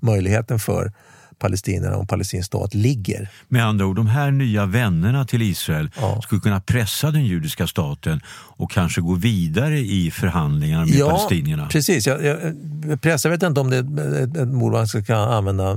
[0.00, 0.92] möjligheten för
[1.38, 3.30] palestinierna och palestinsk stat ligger.
[3.48, 6.20] Med andra ord, de här nya vännerna till Israel ja.
[6.22, 8.20] skulle kunna pressa den judiska staten
[8.58, 11.66] och kanske gå vidare i förhandlingar med ja, palestinierna?
[11.66, 12.06] precis.
[12.06, 12.54] Jag, jag,
[13.00, 15.74] pressa vet inte om det är ett, ett ord man ska använda.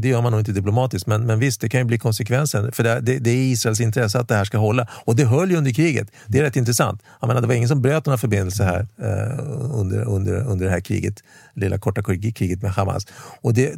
[0.00, 2.72] Det gör man nog inte diplomatiskt, men, men visst, det kan ju bli konsekvensen.
[2.72, 4.86] För det, det, det, är Israels intresse att det här ska hålla.
[4.92, 6.08] Och det höll ju under kriget.
[6.26, 7.02] Det är rätt intressant.
[7.20, 10.70] Jag menar, det var ingen som bröt några förbindelser här eh, under, under, under det
[10.70, 11.14] här kriget,
[11.54, 13.06] lilla korta kriget med Hamas.
[13.42, 13.74] Och det,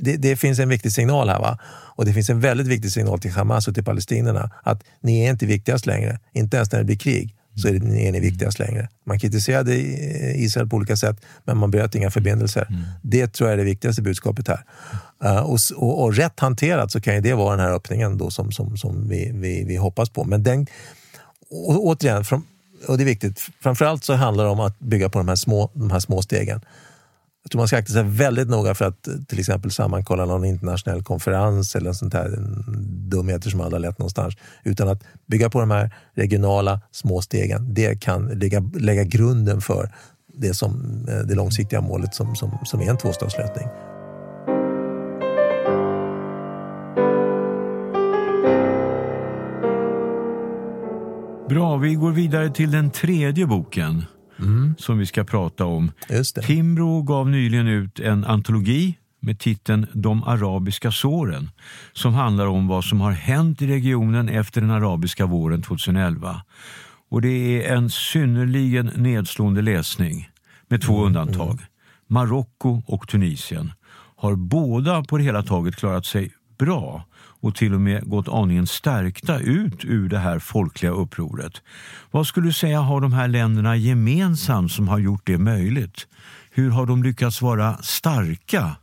[0.00, 1.40] det, det finns en viktig signal här.
[1.40, 1.58] Va?
[1.96, 5.30] Och det finns en väldigt viktig signal till Hamas och till palestinierna att ni är
[5.30, 8.88] inte viktigast längre, inte ens när det blir krig så är, är ni viktigast längre.
[9.04, 9.76] Man kritiserade
[10.36, 12.66] Israel på olika sätt, men man bröt inga förbindelser.
[12.70, 12.82] Mm.
[13.02, 14.64] Det tror jag är det viktigaste budskapet här.
[15.24, 18.52] Uh, och, och, och, rätt hanterat så kan det vara den här öppningen då som,
[18.52, 20.24] som, som vi, vi, vi hoppas på.
[20.24, 20.66] Men den,
[21.50, 22.44] och, återigen, från,
[22.88, 25.70] och det är viktigt, framförallt så handlar det om att bygga på de här små,
[25.74, 26.60] de här små stegen.
[27.42, 30.44] Jag tror man ska akta sig väldigt noga för att eh, till exempel sammankolla någon
[30.44, 32.38] internationell konferens eller sånt här
[33.10, 34.34] dumheter som aldrig har lett någonstans.
[34.64, 37.74] Utan att bygga på de här regionala små stegen.
[37.74, 39.94] Det kan lägga, lägga grunden för
[40.34, 43.68] det, som, eh, det långsiktiga målet som, som, som är en tvåstatslösning.
[51.48, 54.04] Bra, vi går vidare till den tredje boken
[54.42, 54.74] mm.
[54.78, 55.92] som vi ska prata om.
[56.46, 61.50] Timbro gav nyligen ut en antologi med titeln De arabiska såren
[61.92, 66.42] som handlar om vad som har hänt i regionen efter den arabiska våren 2011.
[67.08, 70.30] Och Det är en synnerligen nedslående läsning
[70.68, 71.06] med två mm.
[71.06, 71.52] undantag.
[71.52, 71.64] Mm.
[72.06, 73.72] Marocko och Tunisien
[74.16, 77.04] har båda på det hela taget klarat sig bra
[77.42, 81.52] och till och med gått aningen stärkta ut ur det här folkliga upproret.
[82.10, 86.06] Vad skulle du säga har de här länderna gemensamt som har gjort det möjligt?
[86.50, 88.76] Hur har de lyckats vara starka?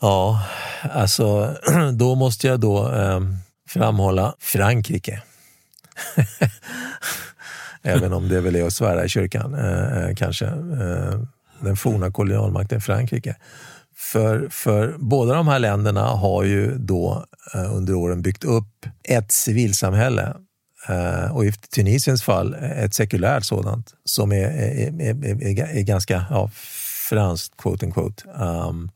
[0.00, 0.46] Ja,
[0.82, 1.56] alltså
[1.92, 3.20] då måste jag då eh,
[3.68, 5.22] framhålla Frankrike.
[7.82, 10.46] Även om det väl är att svära i kyrkan, eh, eh kanske.
[10.46, 11.20] Eh,
[11.60, 13.36] den forna kolonialmakten Frankrike.
[14.02, 19.32] För, för båda de här länderna har ju då eh, under åren byggt upp ett
[19.32, 20.36] civilsamhälle
[20.88, 26.24] eh, och i Tunisiens fall ett sekulärt sådant som är, är, är, är, är ganska
[26.30, 26.50] ja,
[27.08, 28.24] franskt, quote unquote.
[28.28, 28.90] Um,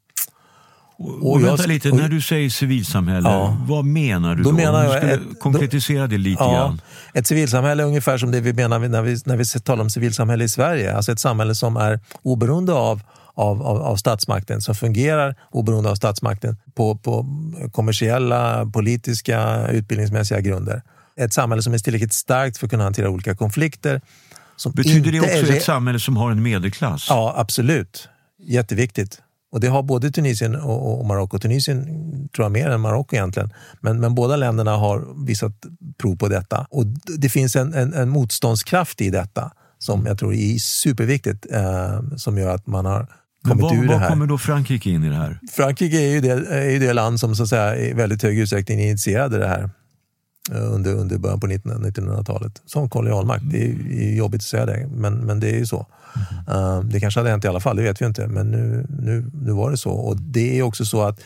[0.99, 4.51] och, och vänta jag, lite, och, när du säger civilsamhälle, ja, vad menar du då?
[4.51, 4.57] då?
[4.57, 6.81] Menar jag, ett, konkretisera då, det lite ja, grann.
[7.15, 10.45] Ett civilsamhälle är ungefär som det vi menar när vi, när vi talar om civilsamhälle
[10.45, 10.97] i Sverige.
[10.97, 13.03] Alltså ett samhälle som är oberoende av
[13.37, 17.27] av, av, av statsmakten, som fungerar oberoende av statsmakten på, på
[17.73, 20.83] kommersiella, politiska, utbildningsmässiga grunder.
[21.17, 24.01] Ett samhälle som är tillräckligt starkt för att kunna hantera olika konflikter.
[24.75, 25.57] Betyder det också är...
[25.57, 27.07] ett samhälle som har en medelklass?
[27.09, 28.09] Ja, absolut.
[28.39, 29.23] Jätteviktigt.
[29.53, 31.39] Och det har både Tunisien och, och Marocko.
[31.39, 31.85] Tunisien
[32.37, 33.53] tror jag mer än Marocko egentligen.
[33.81, 35.53] Men, men båda länderna har visat
[35.99, 36.67] prov på detta.
[36.71, 36.87] Och
[37.19, 41.47] det finns en, en, en motståndskraft i detta som jag tror är superviktigt.
[41.51, 43.07] Eh, som gör att man har
[43.49, 44.01] kommit vad, ur det här.
[44.01, 45.39] Vad kommer då Frankrike in i det här?
[45.53, 48.39] Frankrike är ju det, är ju det land som så att säga, i väldigt hög
[48.39, 49.71] utsträckning initierade det här
[50.53, 53.45] eh, under, under början på 1900-talet som kolonialmakt.
[53.51, 55.87] Det är jobbigt att säga det, men, men det är ju så.
[56.49, 56.63] Mm.
[56.63, 59.31] Uh, det kanske hade hänt i alla fall, det vet vi inte, men nu, nu,
[59.35, 59.91] nu var det så.
[59.91, 61.21] Och det är också så att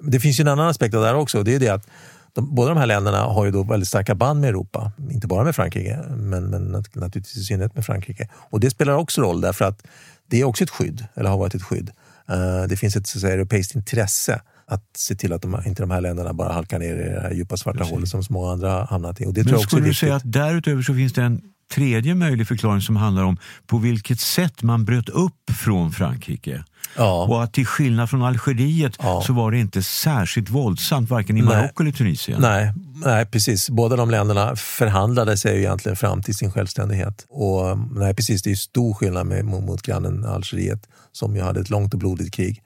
[0.00, 1.42] det finns ju en annan aspekt av det här också.
[1.42, 1.86] Det är det att
[2.34, 4.92] de, båda de här länderna har ju då väldigt starka band med Europa.
[5.10, 6.62] Inte bara med Frankrike, men, men
[6.94, 8.28] naturligtvis i synnerhet med Frankrike.
[8.34, 9.82] Och det spelar också roll därför att
[10.26, 11.90] det är också ett skydd, eller har varit ett skydd.
[12.30, 15.90] Uh, det finns ett så säga, europeiskt intresse att se till att de, inte de
[15.90, 17.92] här länderna bara halkar ner i det här djupa svarta Precis.
[17.92, 19.26] hålet som så många andra hamnat i.
[19.26, 21.42] Och det Men tror jag skulle du säga att därutöver så finns det en
[21.74, 26.64] tredje möjlig förklaring som handlar om på vilket sätt man bröt upp från Frankrike?
[26.96, 27.24] Ja.
[27.24, 29.22] Och att till skillnad från Algeriet ja.
[29.26, 32.40] så var det inte särskilt våldsamt varken i Marocko eller Tunisien.
[32.40, 32.72] Nej,
[33.04, 33.70] nej, precis.
[33.70, 37.26] Båda de länderna förhandlade sig egentligen fram till sin självständighet.
[37.28, 41.70] Och nej, precis, det är stor skillnad med, mot grannen Algeriet som ju hade ett
[41.70, 42.62] långt och blodigt krig.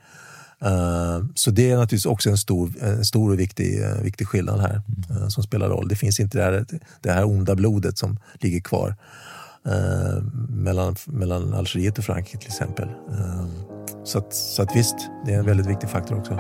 [0.65, 4.61] Uh, så det är naturligtvis också en stor, en stor och viktig, uh, viktig skillnad
[4.61, 5.89] här uh, som spelar roll.
[5.89, 6.65] Det finns inte det här,
[7.01, 8.97] det här onda blodet som ligger kvar
[10.49, 12.89] mellan, mellan Algeriet och Frankrike till exempel.
[14.05, 16.39] Så att, så att visst, det är en väldigt viktig faktor också.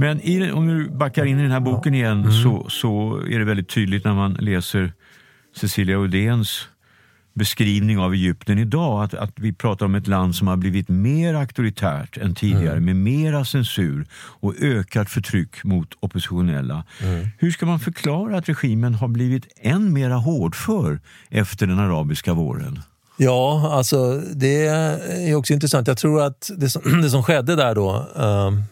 [0.00, 2.32] Men i, om du backar in i den här boken igen mm.
[2.32, 4.92] så, så är det väldigt tydligt när man läser
[5.56, 6.68] Cecilia Udéns
[7.34, 11.34] beskrivning av Egypten idag, att, att vi pratar om ett land som har blivit mer
[11.34, 12.84] auktoritärt än tidigare mm.
[12.84, 16.84] med mera censur och ökat förtryck mot oppositionella.
[17.02, 17.28] Mm.
[17.38, 22.82] Hur ska man förklara att regimen har blivit än mera hårdför efter den arabiska våren?
[23.22, 25.86] Ja, alltså det är också intressant.
[25.88, 28.62] Jag tror att det som, det som skedde där då, um,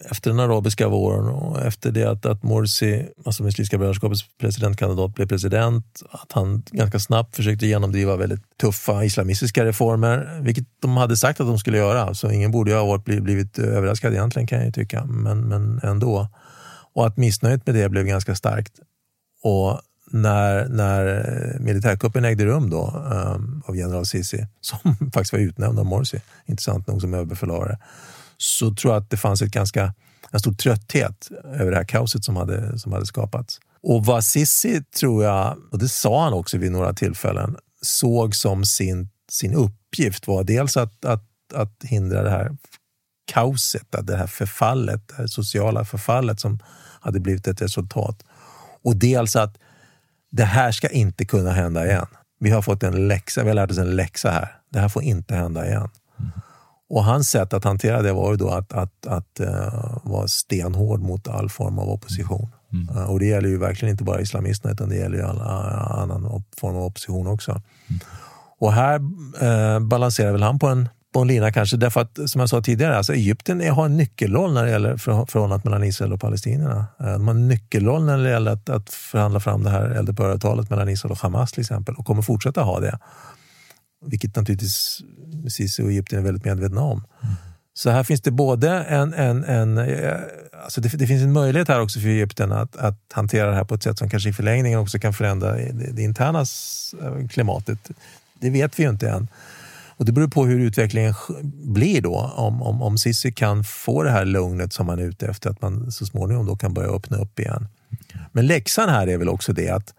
[0.00, 5.26] efter den arabiska våren och efter det att, att Morsi, alltså Muslimska brödraskapets presidentkandidat, blev
[5.26, 11.40] president, att han ganska snabbt försökte genomdriva väldigt tuffa islamistiska reformer, vilket de hade sagt
[11.40, 12.14] att de skulle göra.
[12.14, 16.28] Så ingen borde ha varit, blivit överraskad egentligen kan jag ju tycka, men, men ändå.
[16.94, 18.72] Och att missnöjet med det blev ganska starkt.
[19.42, 19.80] Och
[20.10, 24.78] när, när militärkuppen ägde rum då, um, av general Sisi, som
[25.12, 27.78] faktiskt var utnämnd av Morsi, intressant nog som överbefälhavare,
[28.38, 29.94] så tror jag att det fanns ett ganska,
[30.30, 33.60] en stor trötthet över det här kaoset som hade, som hade skapats.
[33.82, 38.64] Och vad Sissi, tror jag, och det sa han också vid några tillfällen, såg som
[38.64, 41.24] sin, sin uppgift var dels att, att,
[41.54, 42.56] att hindra det här
[43.32, 46.58] kaoset, det här förfallet, det här sociala förfallet som
[47.00, 48.22] hade blivit ett resultat.
[48.82, 49.58] Och dels att
[50.30, 52.06] det här ska inte kunna hända igen.
[52.40, 54.56] Vi har fått en läxa, vi har lärt oss en läxa här.
[54.70, 55.88] Det här får inte hända igen.
[56.90, 61.00] Och hans sätt att hantera det var ju då att, att, att uh, vara stenhård
[61.00, 62.48] mot all form av opposition.
[62.72, 62.96] Mm.
[62.96, 65.98] Uh, och det gäller ju verkligen inte bara islamisterna utan det gäller ju all uh,
[65.98, 67.50] annan form av opposition också.
[67.50, 68.00] Mm.
[68.58, 69.00] Och här
[69.42, 72.62] uh, balanserar väl han på en, på en lina kanske därför att som jag sa
[72.62, 76.86] tidigare, alltså Egypten har en nyckelroll när det gäller förhållandet mellan Israel och palestinierna.
[76.98, 80.88] De har en nyckelroll när det gäller att, att förhandla fram det här eldupphöravtalet mellan
[80.88, 82.98] Israel och Hamas till exempel och kommer fortsätta ha det.
[84.06, 85.02] Vilket naturligtvis
[85.48, 87.04] Sisi och Egypten är väldigt medvetna om.
[87.22, 87.34] Mm.
[87.74, 90.16] Så här finns det både en, en, en eh,
[90.64, 93.64] alltså det, det, finns en möjlighet här också för Egypten att, att hantera det här
[93.64, 96.44] på ett sätt som kanske i förlängningen också kan förändra det, det interna
[97.02, 97.90] eh, klimatet.
[98.40, 99.28] Det vet vi ju inte än.
[99.98, 101.14] Och det beror på hur utvecklingen
[101.64, 102.32] blir då.
[102.36, 105.62] Om, om, om Sissi kan få det här lugnet som man är ute efter, att
[105.62, 107.68] man så småningom då kan börja öppna upp igen.
[108.32, 109.94] Men läxan här är väl också det att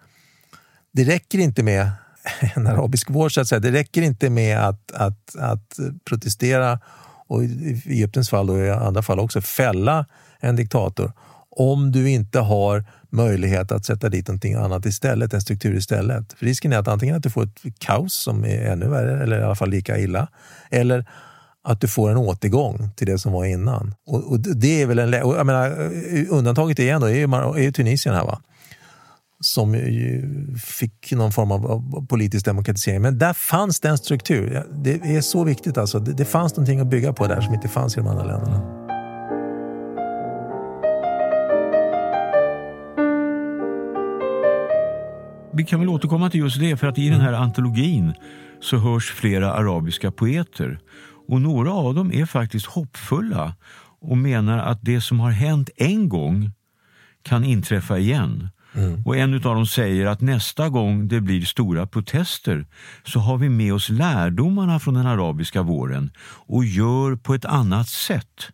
[0.92, 1.92] det räcker inte med
[2.56, 3.30] en arabisk vår.
[3.30, 3.60] Så att säga.
[3.60, 6.80] Det räcker inte med att, att, att protestera
[7.28, 10.06] och i Egyptens fall och i andra fall också fälla
[10.40, 11.12] en diktator
[11.52, 16.34] om du inte har möjlighet att sätta dit någonting annat istället, en struktur istället.
[16.34, 19.40] För risken är att antingen att du får ett kaos som är ännu värre eller
[19.40, 20.28] i alla fall lika illa
[20.70, 21.06] eller
[21.64, 23.96] att du får en återgång till det som var innan.
[24.06, 25.92] Och, och det är väl en, jag menar,
[26.30, 28.24] undantaget igen då, är, ju, är ju Tunisien här.
[28.24, 28.42] Va?
[29.42, 29.76] Som
[30.64, 33.02] fick någon form av politisk demokratisering.
[33.02, 34.64] Men där fanns den struktur.
[34.84, 35.78] Det är så viktigt.
[35.78, 36.00] Alltså.
[36.00, 38.80] Det fanns någonting att bygga på där som inte fanns i de andra länderna.
[45.54, 48.14] Vi kan väl återkomma till just det, för att i den här antologin
[48.62, 50.80] så hörs flera arabiska poeter.
[51.28, 53.56] Och några av dem är faktiskt hoppfulla
[54.02, 56.52] och menar att det som har hänt en gång
[57.24, 58.50] kan inträffa igen.
[58.80, 59.04] Mm.
[59.06, 62.66] Och en av dem säger att nästa gång det blir stora protester
[63.06, 66.12] så har vi med oss lärdomarna från den arabiska våren
[66.48, 68.52] och gör på ett annat sätt.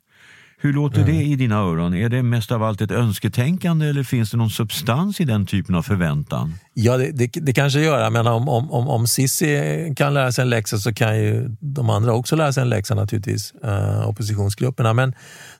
[0.57, 1.15] Hur låter mm.
[1.15, 1.93] det i dina öron?
[1.93, 5.75] Är det mest av allt ett önsketänkande eller finns det någon substans i den typen
[5.75, 6.53] av förväntan?
[6.73, 8.09] Ja, det, det, det kanske gör.
[8.09, 11.89] Men om, om, om, om Sissi kan lära sig en läxa så kan ju de
[11.89, 14.93] andra också lära sig en läxa naturligtvis, uh, oppositionsgrupperna.
[14.93, 15.13] Men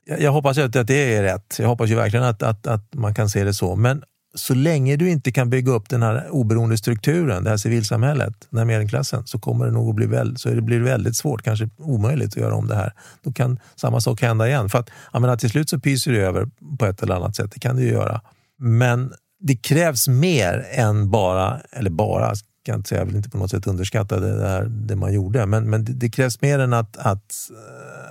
[0.04, 1.56] jag, jag hoppas att det är rätt.
[1.58, 3.76] Jag hoppas ju verkligen att, att, att man kan se det så.
[3.76, 4.02] Men
[4.36, 8.58] så länge du inte kan bygga upp den här oberoende strukturen, det här civilsamhället, den
[8.58, 11.68] här medelklassen, så kommer det nog att bli, väl, så det blir väldigt svårt, kanske
[11.78, 12.92] omöjligt att göra om det här.
[13.22, 14.68] Då kan samma sak hända igen.
[14.68, 17.50] För att, jag menar, till slut så pyser det över på ett eller annat sätt,
[17.54, 18.20] det kan det ju göra.
[18.58, 23.30] Men det krävs mer än bara, eller bara, kan jag inte säga, jag vill inte
[23.30, 26.58] på något sätt underskatta det, där, det man gjorde, men, men det, det, krävs mer
[26.58, 27.34] än att, att,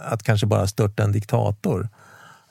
[0.05, 1.89] att kanske bara störta en diktator.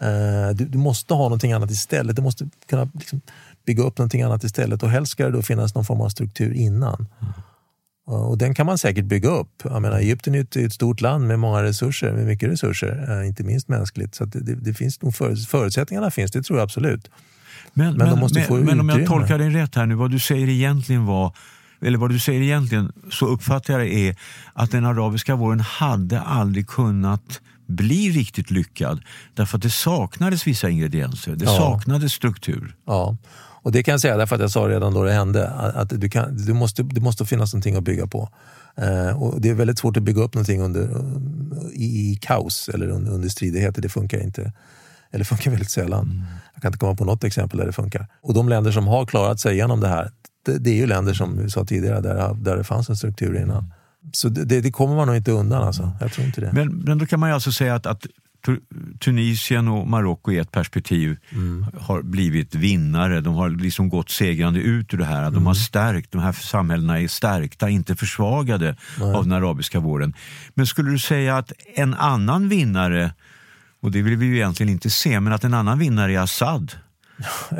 [0.04, 2.16] Uh, du, du, måste ha någonting annat istället.
[2.16, 3.20] Du måste kunna liksom,
[3.66, 6.52] bygga upp någonting annat istället och helst ska det då finnas någon form av struktur
[6.52, 7.06] innan.
[7.22, 7.32] Mm.
[8.06, 9.62] Och den kan man säkert bygga upp.
[9.64, 13.28] Jag menar, Egypten är ett, ett stort land med många resurser, med mycket resurser, eh,
[13.28, 14.14] inte minst mänskligt.
[14.14, 15.14] Så det, det, finns nog
[15.48, 17.10] förutsättningarna finns, det tror jag absolut.
[17.72, 21.06] Men, men, men, men om jag tolkar dig rätt här nu, vad du säger egentligen
[21.06, 21.36] var
[21.80, 24.16] eller vad du säger egentligen, så uppfattar jag det är
[24.52, 29.00] att den arabiska våren hade aldrig kunnat bli riktigt lyckad
[29.35, 31.57] därför att det saknades vissa ingredienser, det ja.
[31.57, 32.77] saknades struktur.
[32.87, 33.16] Ja,
[33.64, 36.09] och det kan jag säga därför att jag sa redan då det hände att du,
[36.09, 38.29] kan, du måste, det måste finnas någonting att bygga på.
[38.77, 40.83] Eh, och Det är väldigt svårt att bygga upp någonting under,
[41.72, 43.83] i, i kaos eller under, under stridigheter.
[43.83, 44.53] Det funkar inte.
[45.11, 46.05] Eller funkar väldigt sällan.
[46.05, 46.24] Mm.
[46.55, 48.07] Jag kan inte komma på något exempel där det funkar.
[48.22, 50.11] Och de länder som har klarat sig igenom det här,
[50.46, 53.37] det, det är ju länder som vi sa tidigare, där, där det fanns en struktur
[53.42, 53.72] innan.
[54.04, 54.12] Mm.
[54.12, 55.62] Så det, det, kommer man nog inte undan.
[55.62, 55.92] Alltså.
[56.00, 56.52] Jag tror inte det.
[56.52, 58.06] Men, men då kan man ju alltså säga att, att
[59.00, 61.66] Tunisien och Marocko i ett perspektiv mm.
[61.80, 63.20] har blivit vinnare.
[63.20, 65.22] De har liksom gått segrande ut ur det här.
[65.22, 65.46] De mm.
[65.46, 69.14] har stärkt, de här samhällena är stärkta, inte försvagade Nej.
[69.14, 70.14] av den arabiska våren.
[70.54, 73.14] Men skulle du säga att en annan vinnare,
[73.80, 76.72] och det vill vi ju egentligen inte se, men att en annan vinnare är Assad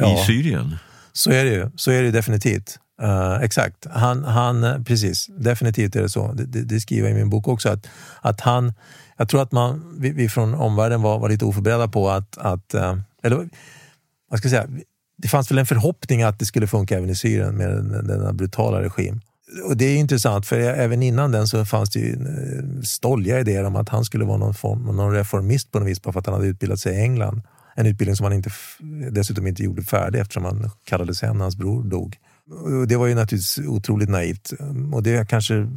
[0.01, 0.23] ja.
[0.23, 0.77] i Syrien?
[1.13, 1.71] Så är det ju.
[1.77, 2.79] Så är det definitivt.
[3.03, 3.87] Uh, exakt.
[3.91, 6.33] Han, han, precis, definitivt är det så.
[6.33, 7.69] Det, det, det, skriver jag i min bok också.
[7.69, 7.87] Att,
[8.21, 8.73] att han,
[9.17, 12.75] jag tror att man, vi, vi från omvärlden var, var lite oförberedda på att, att
[12.75, 13.49] uh, eller
[14.31, 14.83] vad ska jag säga,
[15.17, 18.33] det fanns väl en förhoppning att det skulle funka även i Syrien med den, denna
[18.33, 19.21] brutala regim.
[19.65, 23.65] Och Det är intressant, för även innan den så fanns det ju eh, stolliga idéer
[23.65, 26.27] om att han skulle vara någon, form, någon reformist på något vis, bara för att
[26.27, 27.43] han hade utbildat sig i England.
[27.77, 28.51] En utbildning som han inte,
[29.11, 32.19] dessutom inte gjorde färdig eftersom han kallades hem när hans bror dog.
[32.89, 34.53] Det var ju naturligtvis otroligt naivt
[34.93, 35.69] och det kanske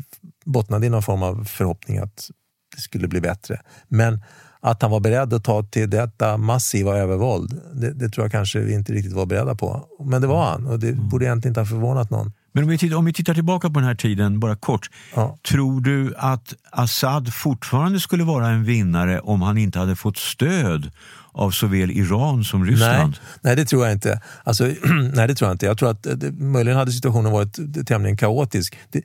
[0.46, 2.30] bottnade i någon form av förhoppning att
[2.76, 3.62] det skulle bli bättre.
[3.88, 4.22] Men
[4.60, 8.60] att han var beredd att ta till detta massiva övervåld, det, det tror jag kanske
[8.60, 9.88] vi inte riktigt var beredda på.
[10.06, 11.10] Men det var han och det mm.
[11.10, 12.32] borde egentligen inte ha förvånat någon.
[12.52, 14.90] Men om vi, tittar, om vi tittar tillbaka på den här tiden, bara kort.
[15.16, 15.38] Ja.
[15.50, 20.92] Tror du att Assad fortfarande skulle vara en vinnare om han inte hade fått stöd
[21.38, 23.12] av såväl Iran som Ryssland?
[23.12, 24.22] Nej, nej det tror jag inte.
[24.44, 24.64] Alltså,
[25.14, 25.66] nej, det tror jag inte.
[25.66, 28.78] Jag tror att eh, det, möjligen hade situationen varit tämligen kaotisk.
[28.92, 29.02] Det,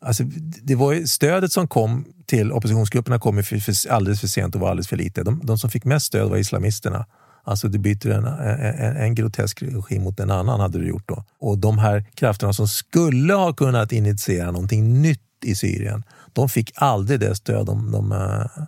[0.00, 0.22] alltså,
[0.62, 4.70] det var stödet som kom till oppositionsgrupperna kom för, för, alldeles för sent och var
[4.70, 5.22] alldeles för lite.
[5.22, 7.06] De, de som fick mest stöd var islamisterna.
[7.46, 11.24] Alltså du byter en, en, en, grotesk regim mot en annan hade du gjort då.
[11.40, 16.72] Och de här krafterna som skulle ha kunnat initiera någonting nytt i Syrien, de fick
[16.74, 18.64] aldrig det stöd de, de, eh,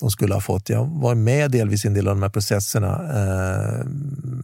[0.00, 0.68] de skulle ha fått.
[0.68, 3.86] Jag var med delvis i en del av de här processerna eh,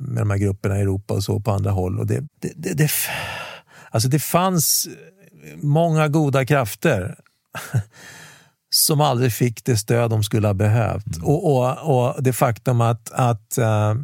[0.01, 1.99] med de här grupperna i Europa och så på andra håll.
[1.99, 2.91] Och det, det, det, det,
[3.91, 4.89] alltså det fanns
[5.57, 7.14] många goda krafter
[8.70, 11.16] som aldrig fick det stöd de skulle ha behövt.
[11.16, 11.29] Mm.
[11.29, 14.03] Och, och, och, det faktum att, att, uh,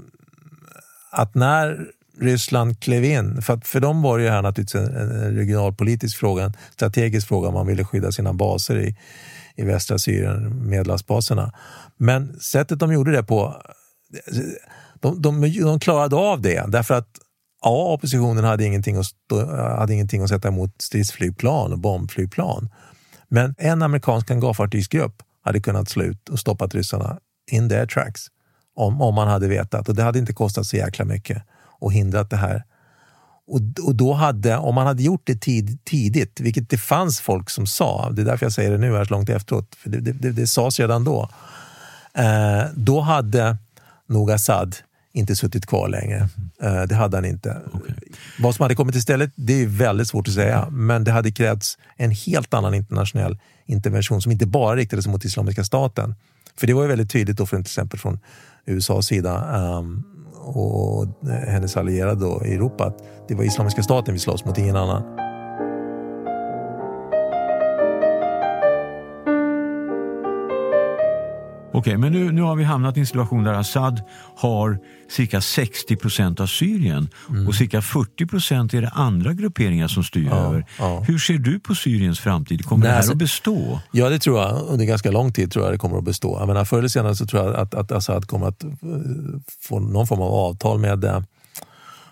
[1.11, 1.87] att när
[2.21, 6.45] Ryssland klev in, för, att, för dem var det här naturligtvis en, en regionalpolitisk fråga,
[6.45, 8.97] en strategisk fråga, man ville skydda sina baser i,
[9.59, 11.53] i västra Syrien, medelhavsbaserna.
[11.97, 13.63] Men sättet de gjorde det på,
[15.01, 17.09] de, de, de klarade av det därför att
[17.63, 22.69] Ja, oppositionen hade ingenting, att stå, hade ingenting att sätta emot stridsflygplan och bombflygplan.
[23.29, 27.19] Men en amerikansk hangarfartygsgrupp hade kunnat slå ut och stoppat ryssarna
[27.51, 28.21] in their tracks
[28.75, 29.89] om, om man hade vetat.
[29.89, 31.43] Och det hade inte kostat så jäkla mycket
[31.81, 32.65] och hindrat det här.
[33.49, 37.51] Och, och då hade, om man hade gjort det tid, tidigt, vilket det fanns folk
[37.51, 40.01] som sa, det är därför jag säger det nu här så långt efteråt, för det,
[40.01, 41.31] det, det, det sades redan då.
[42.15, 43.57] Eh, då hade
[44.07, 44.77] nog Assad
[45.13, 46.29] inte suttit kvar längre.
[46.61, 46.89] Mm.
[46.89, 47.63] Det hade han inte.
[47.73, 47.95] Okay.
[48.39, 50.69] Vad som hade kommit istället, det är väldigt svårt att säga.
[50.71, 55.25] Men det hade krävts en helt annan internationell intervention som inte bara riktade sig mot
[55.25, 56.15] Islamiska staten.
[56.57, 58.19] För det var ju väldigt tydligt då från, till exempel från
[58.67, 60.05] USAs sida um,
[60.57, 64.59] och eh, hennes allierade då, i Europa att det var Islamiska staten vi slåss mot,
[64.59, 65.28] ingen annan.
[71.79, 74.03] Okej, men nu, nu har vi hamnat i en situation där Assad
[74.37, 74.79] har
[75.11, 77.49] cirka 60 procent av Syrien mm.
[77.49, 80.67] och cirka 40 procent är det andra grupperingar som styr ja, över.
[80.79, 81.01] Ja.
[81.01, 82.65] Hur ser du på Syriens framtid?
[82.65, 83.81] Kommer Nej, det här alltså, att bestå?
[83.93, 84.67] Ja, det tror jag.
[84.69, 86.37] Under ganska lång tid tror jag det kommer att bestå.
[86.39, 88.71] Jag menar, förr eller senare så tror jag att, att Assad kommer att eh,
[89.61, 91.21] få någon form av avtal med eh,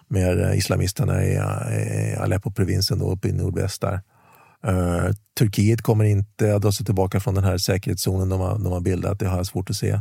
[0.08, 4.00] med islamisterna i, i Aleppo-provinsen uppe i nordväst där.
[4.64, 8.72] Uh, Turkiet kommer inte att dra sig tillbaka från den här säkerhetszonen de har, de
[8.72, 9.18] har bildat.
[9.18, 10.00] Det har jag svårt att se.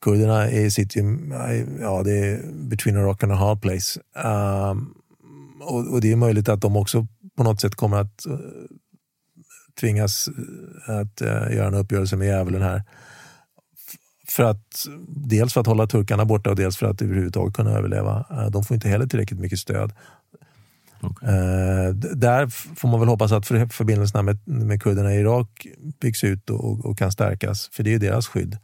[0.00, 1.18] Kurderna är, sitter ju,
[1.80, 4.00] ja, det är between a rock and a hard place.
[4.24, 4.94] Um,
[5.60, 8.38] och, och, det är möjligt att de också på något sätt kommer att uh,
[9.80, 10.28] tvingas
[10.88, 12.82] eh, att uh, göra en uppgörelse med djävulen här.
[14.28, 18.26] För att, dels för att hålla turkarna borta och dels för att överhuvudtaget kunna överleva.
[18.50, 19.92] De får inte heller tillräckligt mycket stöd.
[21.02, 21.28] Okay.
[21.28, 22.46] Eh, där
[22.76, 25.66] får man väl hoppas att förbindelserna med, med kurderna i Irak
[26.00, 28.58] byggs ut och, och, kan stärkas, för det är ju deras skydd.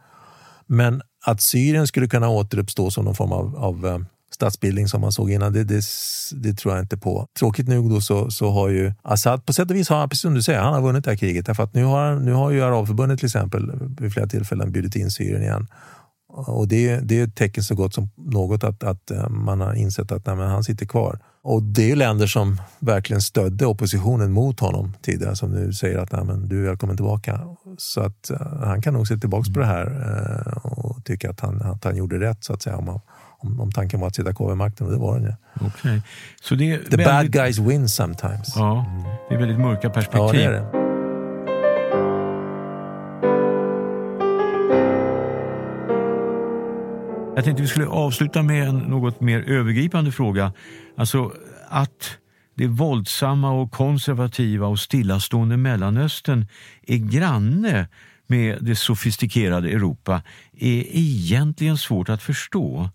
[0.67, 3.99] Men att Syrien skulle kunna återuppstå som någon form av, av eh,
[4.35, 5.85] statsbildning som man såg innan, det, det,
[6.33, 7.27] det, tror jag inte på.
[7.39, 10.23] Tråkigt nog då så, så har ju Assad, på sätt och vis har han, precis
[10.23, 11.47] som du säger, han har vunnit det här kriget.
[11.47, 15.11] Därför att nu har, nu har ju Arabförbundet till exempel vid flera tillfällen bjudit in
[15.11, 15.67] Syrien igen.
[16.29, 19.75] Och det, det är ett tecken så gott som något att, att eh, man har
[19.75, 21.19] insett att nej, han sitter kvar.
[21.49, 26.13] Och det är länder som verkligen stödde oppositionen mot honom tidigare som nu säger att
[26.13, 27.41] nej, men du är välkommen tillbaka.
[27.79, 31.41] Så att uh, han kan nog se tillbaka på det här uh, och tycka att
[31.41, 32.77] han, att han gjorde rätt så att säga.
[32.77, 33.01] Om,
[33.39, 35.67] om, om tanken var att sitta kvar vid makten och det var den ju.
[35.67, 36.01] Okay.
[36.43, 37.07] Så det är The väldigt...
[37.07, 38.57] bad guys win sometimes.
[38.57, 38.87] Ja,
[39.29, 40.21] det är väldigt mörka perspektiv.
[40.21, 40.78] Ja, det är det.
[47.39, 50.53] Jag tänkte vi skulle avsluta med en något mer övergripande fråga.
[50.97, 51.33] Alltså
[51.69, 52.19] att
[52.55, 56.47] det våldsamma och konservativa och stillastående Mellanöstern
[56.83, 57.89] är granne
[58.27, 60.23] med det sofistikerade Europa
[60.53, 62.91] är egentligen svårt att förstå.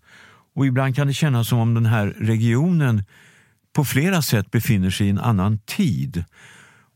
[0.54, 3.04] Och ibland kan det kännas som om den här regionen
[3.76, 6.24] på flera sätt befinner sig i en annan tid.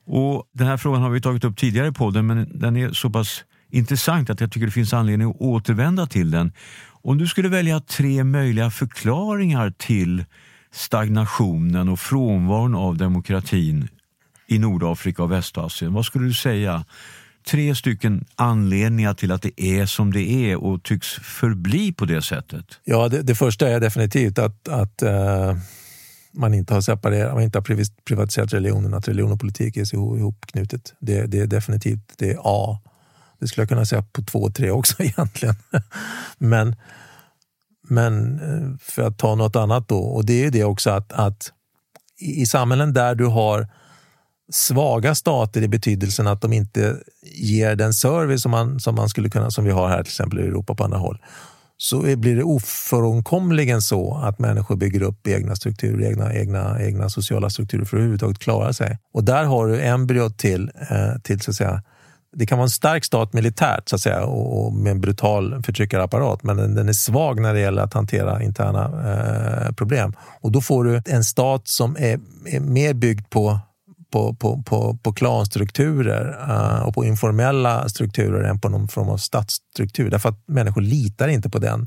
[0.07, 3.11] Och Den här frågan har vi tagit upp tidigare i podden men den är så
[3.11, 6.53] pass intressant att jag tycker det finns anledning att återvända till den.
[7.03, 10.25] Om du skulle välja tre möjliga förklaringar till
[10.73, 13.89] stagnationen och frånvaron av demokratin
[14.47, 16.85] i Nordafrika och Västasien, vad skulle du säga?
[17.51, 22.23] Tre stycken anledningar till att det är som det är och tycks förbli på det
[22.23, 22.65] sättet.
[22.85, 25.57] Ja, det, det första är definitivt att, att uh,
[26.33, 30.17] man inte har separerat, man inte har privatiserat religionen, att religion och politik är så
[30.17, 30.95] ihopknutet.
[31.01, 32.81] Det, det är definitivt det är A.
[33.41, 35.55] Det skulle jag kunna säga på två och tre också egentligen.
[36.39, 36.77] Men,
[37.89, 41.53] men eh, för att ta något annat då, och det är det också att, att
[42.21, 43.69] i samhällen där du har
[44.53, 49.31] svaga stater i betydelsen att de inte ger den service som man, som man skulle
[49.31, 51.19] kunna, som vi har här till exempel i Europa på andra håll,
[51.77, 57.51] så blir det ofrånkomligen så att människor bygger upp egna strukturer, egna, egna, egna sociala
[57.51, 58.99] strukturer för att överhuvudtaget klara sig.
[59.13, 61.83] Och där har du embryot till, eh, till så att säga,
[62.37, 66.43] det kan vara en stark stat militärt så att säga, och, med en brutal förtryckarapparat
[66.43, 70.13] men den, den, är svag när det gäller att hantera interna eh, problem.
[70.41, 73.61] Och då får du en stat som är, är mer byggd på
[74.11, 79.17] på, på, på, på klanstrukturer uh, och på informella strukturer än på någon form av
[79.17, 80.11] statsstruktur.
[80.11, 81.87] Därför att människor litar inte på den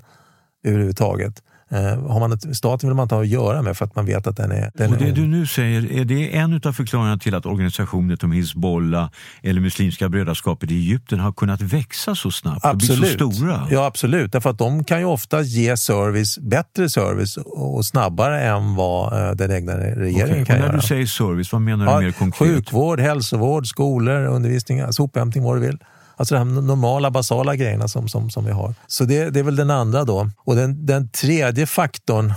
[0.63, 1.43] överhuvudtaget.
[1.71, 4.05] Eh, har man ett, staten vill man inte ha att göra med för att man
[4.05, 4.71] vet att den är...
[4.73, 8.15] Den och det är, du nu säger, är det en av förklaringarna till att organisationer
[8.15, 9.09] som Hizbollah
[9.41, 12.91] eller Muslimska brödraskapet i Egypten har kunnat växa så snabbt absolut.
[12.91, 13.67] och bli så stora?
[13.71, 14.31] Ja, absolut.
[14.31, 19.31] Därför att de kan ju ofta ge service, bättre service och snabbare än vad eh,
[19.31, 20.45] den egna regeringen okay.
[20.45, 20.81] kan och när göra.
[20.81, 22.49] du säger service, vad menar du Ja, mer konkret?
[22.49, 25.77] Sjukvård, hälsovård, skolor, undervisning, sophämtning, vad du vill.
[26.21, 28.73] Alltså de här normala, basala grejerna som, som, som vi har.
[28.87, 30.29] Så det, det är väl den andra då.
[30.37, 32.33] Och den, den tredje faktorn,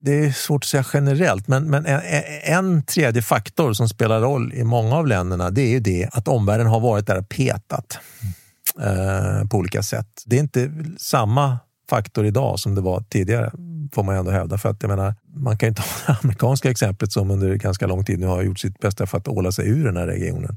[0.00, 2.00] det är svårt att säga generellt, men, men en,
[2.42, 6.28] en tredje faktor som spelar roll i många av länderna, det är ju det att
[6.28, 7.98] omvärlden har varit där och petat
[8.80, 10.22] eh, på olika sätt.
[10.24, 11.58] Det är inte samma
[11.90, 13.50] faktor idag som det var tidigare,
[13.92, 14.58] får man ändå hävda.
[14.58, 18.04] För att jag menar, man kan ju ta det amerikanska exemplet som under ganska lång
[18.04, 20.56] tid nu har gjort sitt bästa för att åla sig ur den här regionen.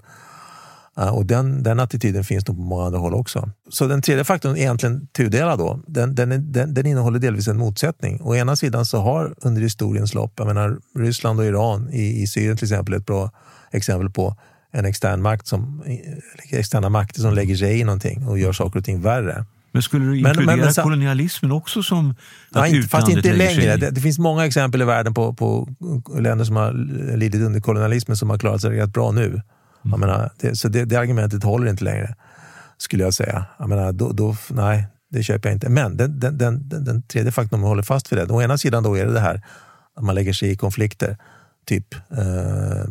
[1.08, 3.50] Och den, den attityden finns nog på många andra håll också.
[3.70, 5.60] Så den tredje faktorn är egentligen tudelad.
[5.60, 5.80] Då.
[5.88, 8.22] Den, den, den, den innehåller delvis en motsättning.
[8.22, 12.28] Å ena sidan så har under historiens lopp, jag menar Ryssland och Iran i, i
[12.28, 13.32] Syrien till exempel ett bra
[13.72, 14.36] exempel på
[14.72, 15.84] en extern makt som,
[16.50, 19.46] externa makter som lägger sig i någonting och gör saker och ting värre.
[19.72, 22.16] Men skulle du inkludera men, men, men, kolonialismen också som
[22.54, 23.78] ja, inte, Fast inte längre.
[23.78, 25.68] Det, det, finns många exempel i världen på, på
[26.20, 26.74] länder som har
[27.18, 29.42] lidit under kolonialismen som har klarat sig rätt bra nu.
[29.82, 32.16] Jag menar, det, så det, det, argumentet håller inte längre,
[32.78, 33.46] skulle jag säga.
[33.60, 35.70] Jag menar, då, då, nej, det köper jag inte.
[35.70, 38.34] Men den, den, den, den tredje faktorn, om håller fast vid det.
[38.34, 39.42] Å ena sidan då är det det här
[39.96, 41.18] att man lägger sig i konflikter,
[41.66, 42.84] typ eh,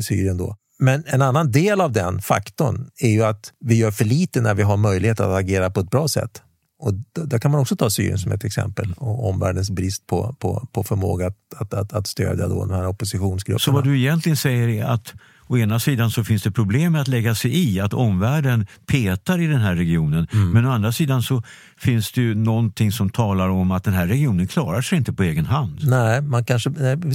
[0.00, 0.56] Syrien då.
[0.78, 4.54] Men en annan del av den faktorn är ju att vi gör för lite när
[4.54, 6.42] vi har möjlighet att agera på ett bra sätt.
[6.80, 10.68] Och där kan man också ta Syrien som ett exempel och omvärldens brist på, på,
[10.72, 13.58] på förmåga att, att, att, att stödja då de här oppositionsgrupperna.
[13.58, 15.14] Så vad du egentligen säger är att
[15.48, 19.40] å ena sidan så finns det problem med att lägga sig i, att omvärlden petar
[19.40, 20.26] i den här regionen.
[20.32, 20.50] Mm.
[20.50, 21.42] Men å andra sidan så
[21.78, 25.22] finns det ju någonting som talar om att den här regionen klarar sig inte på
[25.22, 25.80] egen hand.
[25.82, 26.70] Nej, man kanske,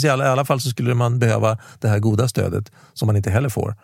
[0.05, 3.49] i alla fall så skulle man behöva det här goda stödet som man inte heller
[3.49, 3.75] får.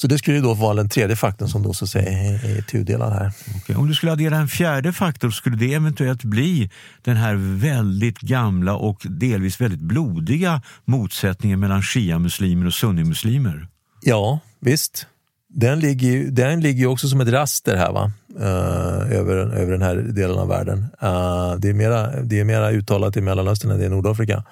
[0.00, 3.12] Så det skulle då vara den tredje faktorn som då så att säga är tudelad
[3.12, 3.32] här.
[3.56, 3.76] Okay.
[3.76, 6.70] Om du skulle addera en fjärde faktor, skulle det eventuellt bli
[7.02, 13.68] den här väldigt gamla och delvis väldigt blodiga motsättningen mellan shia-muslimer och sunnimuslimer?
[14.02, 15.06] Ja, visst.
[15.48, 18.12] Den ligger ju, den ligger också som ett raster här va?
[18.40, 20.78] Uh, över, över den här delen av världen.
[20.78, 24.44] Uh, det, är mera, det är mera uttalat i Mellanöstern än det är i Nordafrika.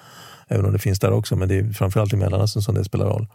[0.47, 3.05] Även om det finns där också, men det är framförallt i Mellanöstern som det spelar
[3.05, 3.27] roll.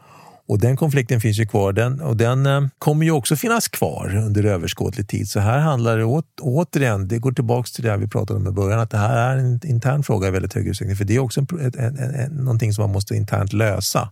[0.47, 4.17] Och den konflikten finns ju kvar den, och den eh, kommer ju också finnas kvar
[4.17, 5.29] under överskådlig tid.
[5.29, 8.51] Så här handlar det åt, återigen, det går tillbaks till det vi pratade om i
[8.51, 10.97] början, att det här är en intern fråga i väldigt hög utsträckning.
[10.97, 14.11] För det är också en, en, en, en, någonting som man måste internt lösa.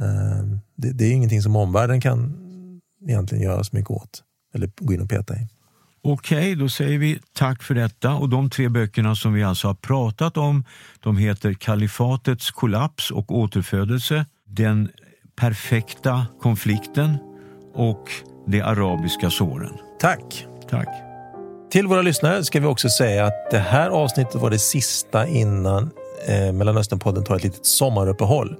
[0.00, 0.44] Eh,
[0.76, 2.36] det, det är ingenting som omvärlden kan
[3.08, 4.22] egentligen göra så mycket åt
[4.54, 5.48] eller gå in och peta i.
[6.02, 8.14] Okej, då säger vi tack för detta.
[8.14, 10.64] Och de tre böckerna som vi alltså har pratat om,
[11.00, 14.88] de heter Kalifatets kollaps och återfödelse, Den
[15.36, 17.16] perfekta konflikten
[17.74, 18.10] och
[18.46, 19.72] de arabiska såren.
[20.00, 20.46] Tack.
[20.70, 20.88] Tack.
[21.70, 25.90] Till våra lyssnare ska vi också säga att det här avsnittet var det sista innan
[26.26, 28.56] eh, Mellanösternpodden tar ett litet sommaruppehåll.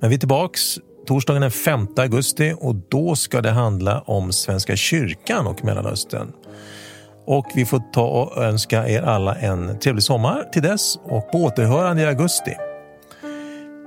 [0.00, 4.76] Men vi är tillbaks torsdagen den 5 augusti och då ska det handla om Svenska
[4.76, 6.32] kyrkan och Mellanöstern.
[7.26, 11.38] Och vi får ta och önska er alla en trevlig sommar till dess och på
[11.38, 12.56] återhörande i augusti.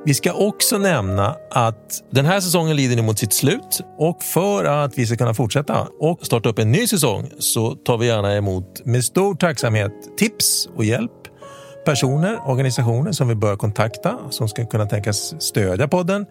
[0.07, 4.65] Vi ska också nämna att den här säsongen lider nu mot sitt slut och för
[4.65, 8.35] att vi ska kunna fortsätta och starta upp en ny säsong så tar vi gärna
[8.35, 11.11] emot med stor tacksamhet tips och hjälp
[11.85, 16.25] personer, organisationer som vi bör kontakta som ska kunna tänkas stödja podden.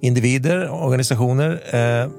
[0.00, 1.74] Individer, organisationer.
[1.74, 2.10] Eh,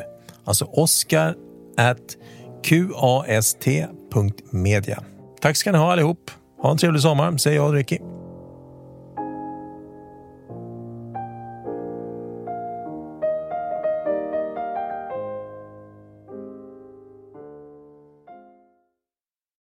[0.43, 1.35] Alltså Oscar
[1.77, 2.17] at
[3.33, 5.03] qast.media.
[5.41, 6.31] Tack ska ni ha allihop.
[6.61, 7.99] Ha en trevlig sommar, säger jag och Ricky.